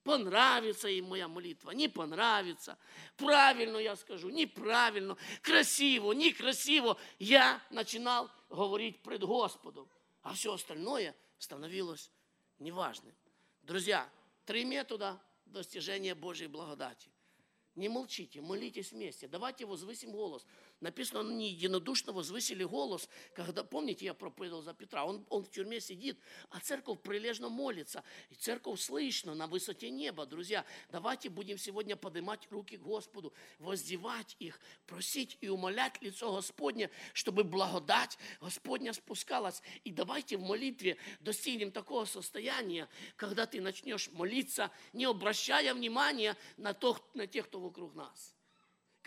Понравится 0.03 0.89
им 0.89 1.07
моя 1.07 1.27
молитва, 1.27 1.73
не 1.73 1.89
понравится. 1.89 2.79
Правильно 3.17 3.77
я 3.79 3.97
скажу, 3.97 4.31
неправильно, 4.31 5.17
красиво, 5.43 6.13
некрасиво. 6.13 6.97
Я 7.19 7.61
начинал 7.71 8.31
говорить 8.49 9.03
пред 9.03 9.25
Господом, 9.25 9.89
а 10.23 10.33
все 10.35 10.55
остальное 10.55 11.17
становилось 11.39 12.13
неважным. 12.61 13.15
Друзья, 13.63 14.09
три 14.45 14.65
метода 14.65 15.21
достижения 15.45 16.15
Божьей 16.15 16.47
благодати. 16.47 17.11
Не 17.75 17.89
молчите, 17.89 18.41
молитесь 18.41 18.93
вместе. 18.93 19.29
Давайте 19.29 19.67
возвысим 19.67 20.13
голос. 20.13 20.47
Написано, 20.81 21.21
они 21.21 21.51
единодушно 21.51 22.13
возвысили 22.13 22.63
голос. 22.63 23.09
Когда, 23.35 23.65
помните, 23.65 24.05
я 24.05 24.13
проповедовал 24.13 24.63
за 24.63 24.75
Петра, 24.75 25.07
он, 25.07 25.25
он 25.31 25.43
в 25.43 25.51
тюрьме 25.51 25.81
сидит, 25.81 26.19
а 26.51 26.61
церковь 26.61 27.01
прилежно 27.01 27.49
молится. 27.49 28.05
И 28.29 28.35
церковь 28.35 28.79
слышно 28.81 29.35
на 29.35 29.47
высоте 29.47 29.89
неба. 29.89 30.27
Друзья, 30.27 30.67
давайте 30.91 31.31
будем 31.31 31.57
сегодня 31.57 31.97
поднимать 31.97 32.47
руки 32.51 32.77
к 32.77 32.83
Господу, 32.83 33.33
воздевать 33.59 34.37
их, 34.39 34.61
просить 34.87 35.39
и 35.41 35.49
умолять 35.49 36.03
лицо 36.03 36.31
Господне, 36.35 36.91
чтобы 37.15 37.43
благодать 37.43 38.19
Господня 38.43 38.93
спускалась. 38.93 39.63
И 39.85 39.91
давайте 39.91 40.37
в 40.37 40.43
молитве 40.43 40.99
достигнем 41.21 41.73
такого 41.73 42.05
состояния, 42.05 42.87
когда 43.17 43.47
ты 43.47 43.63
начнешь 43.63 44.11
молиться, 44.13 44.71
не 44.93 45.07
обращая 45.07 45.73
внимания 45.73 46.37
на, 46.59 46.75
то, 46.75 46.99
на 47.15 47.27
тех, 47.27 47.47
кто 47.47 47.61
вокруг 47.61 47.95
нас. 47.95 48.37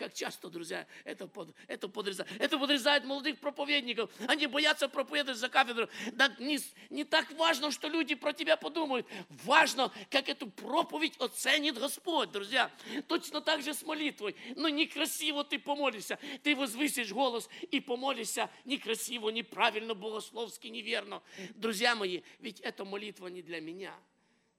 Как 0.00 0.14
часто, 0.14 0.48
друзья, 0.48 0.86
это, 1.04 1.28
под, 1.28 1.54
это 1.68 1.86
подрезает. 1.86 2.30
Это 2.40 2.58
подрезает 2.58 3.04
молодых 3.04 3.38
проповедников. 3.38 4.10
Они 4.26 4.46
боятся 4.46 4.88
проповедовать 4.88 5.38
за 5.38 5.50
кафедру. 5.50 5.90
Не, 6.38 6.58
не 6.88 7.04
так 7.04 7.30
важно, 7.32 7.70
что 7.70 7.86
люди 7.86 8.14
про 8.14 8.32
тебя 8.32 8.56
подумают. 8.56 9.06
Важно, 9.28 9.92
как 10.08 10.30
эту 10.30 10.48
проповедь 10.48 11.18
оценит 11.18 11.78
Господь, 11.78 12.32
друзья. 12.32 12.70
Точно 13.08 13.42
так 13.42 13.62
же 13.62 13.74
с 13.74 13.82
молитвой. 13.82 14.34
Но 14.56 14.70
некрасиво 14.70 15.44
ты 15.44 15.58
помолишься. 15.58 16.18
Ты 16.42 16.56
возвысишь 16.56 17.12
голос 17.12 17.50
и 17.70 17.78
помолишься 17.78 18.48
некрасиво, 18.64 19.28
неправильно, 19.28 19.92
богословски, 19.92 20.68
неверно. 20.68 21.22
Друзья 21.50 21.94
мои, 21.94 22.22
ведь 22.38 22.60
эта 22.60 22.86
молитва 22.86 23.26
не 23.26 23.42
для 23.42 23.60
меня, 23.60 23.94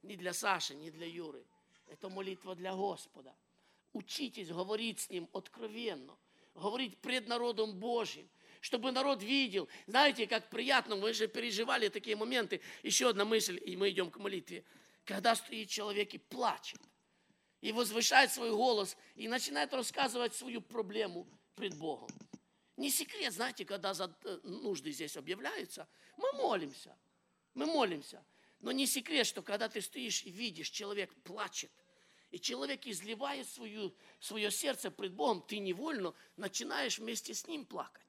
не 0.03 0.15
для 0.15 0.33
Саши, 0.33 0.75
не 0.75 0.91
для 0.91 1.07
Юры. 1.07 1.43
Это 1.87 2.09
молитва 2.09 2.53
для 2.53 2.75
Господа. 2.75 3.33
Учитесь 3.93 4.49
говорить 4.49 5.01
с 5.01 5.09
Ним 5.09 5.29
откровенно, 5.33 6.17
говорить 6.55 6.97
пред 6.99 7.27
народом 7.27 7.73
Божьим, 7.73 8.29
чтобы 8.61 8.91
народ 8.91 9.21
видел. 9.21 9.67
Знаете, 9.87 10.27
как 10.27 10.49
приятно, 10.49 10.95
мы 10.95 11.13
же 11.13 11.27
переживали 11.27 11.89
такие 11.89 12.15
моменты. 12.15 12.61
Еще 12.83 13.09
одна 13.09 13.25
мысль, 13.25 13.59
и 13.65 13.75
мы 13.75 13.89
идем 13.89 14.09
к 14.11 14.17
молитве. 14.17 14.63
Когда 15.03 15.35
стоит 15.35 15.69
человек 15.69 16.13
и 16.13 16.19
плачет, 16.19 16.79
и 17.59 17.71
возвышает 17.71 18.31
свой 18.31 18.51
голос, 18.51 18.97
и 19.15 19.27
начинает 19.27 19.73
рассказывать 19.73 20.35
свою 20.35 20.61
проблему 20.61 21.27
пред 21.55 21.75
Богом. 21.77 22.09
Не 22.77 22.89
секрет, 22.89 23.33
знаете, 23.33 23.65
когда 23.65 23.91
э, 23.91 24.39
нужды 24.43 24.91
здесь 24.91 25.17
объявляются, 25.17 25.87
мы 26.17 26.31
молимся, 26.33 26.97
мы 27.53 27.65
молимся. 27.65 28.25
Но 28.59 28.71
не 28.71 28.87
секрет, 28.87 29.27
что 29.27 29.41
когда 29.41 29.69
ты 29.69 29.81
стоишь 29.81 30.23
и 30.23 30.31
видишь, 30.31 30.69
человек 30.69 31.13
плачет, 31.23 31.71
и 32.31 32.39
человек 32.39 32.87
изливает 32.87 33.47
свою, 33.47 33.93
свое 34.19 34.49
сердце 34.51 34.89
пред 34.89 35.13
Богом, 35.13 35.41
ты 35.41 35.59
невольно 35.59 36.13
начинаешь 36.37 36.97
вместе 36.97 37.33
с 37.33 37.45
ним 37.47 37.65
плакать. 37.65 38.07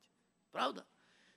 Правда? 0.53 0.87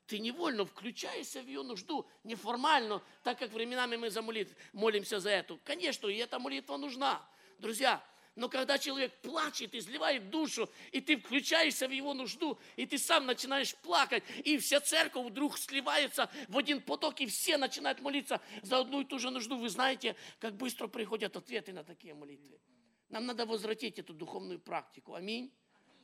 Ты 0.08 0.20
невольно 0.20 0.66
включаешься 0.66 1.42
в 1.42 1.48
ее 1.48 1.64
нужду, 1.64 2.08
неформально, 2.24 3.02
так 3.24 3.40
как 3.40 3.52
временами 3.52 3.96
мы 3.96 4.12
за 4.12 4.22
молит, 4.22 4.56
молимся 4.72 5.20
за 5.20 5.32
эту. 5.32 5.60
Конечно, 5.64 6.08
и 6.08 6.18
эта 6.18 6.38
молитва 6.38 6.78
нужна. 6.78 7.28
Друзья, 7.58 8.04
но 8.36 8.50
когда 8.50 8.78
человек 8.78 9.14
плачет, 9.22 9.74
изливает 9.74 10.30
душу, 10.30 10.70
и 10.92 11.02
ты 11.02 11.18
включаешься 11.18 11.88
в 11.88 11.92
его 11.92 12.14
нужду, 12.14 12.60
и 12.76 12.86
ты 12.86 13.00
сам 13.00 13.26
начинаешь 13.26 13.74
плакать, 13.78 14.24
и 14.44 14.58
вся 14.58 14.80
церковь 14.82 15.26
вдруг 15.26 15.58
сливается 15.58 16.30
в 16.50 16.58
один 16.58 16.82
поток, 16.82 17.22
и 17.22 17.26
все 17.26 17.58
начинают 17.58 18.02
молиться 18.02 18.42
за 18.62 18.80
одну 18.80 19.02
и 19.02 19.06
ту 19.06 19.18
же 19.18 19.32
нужду. 19.32 19.58
Вы 19.58 19.70
знаете, 19.70 20.16
как 20.40 20.56
быстро 20.56 20.88
приходят 20.88 21.36
ответы 21.36 21.74
на 21.74 21.84
такие 21.84 22.14
молитвы. 22.14 22.60
Нам 23.10 23.26
надо 23.26 23.46
возвратить 23.46 24.00
эту 24.00 24.14
духовную 24.14 24.60
практику. 24.60 25.14
Аминь. 25.14 25.52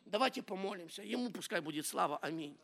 Давайте 0.05 0.41
помолимся. 0.41 1.03
Ему 1.03 1.31
пускай 1.31 1.61
будет 1.61 1.85
слава. 1.85 2.17
Аминь. 2.17 2.57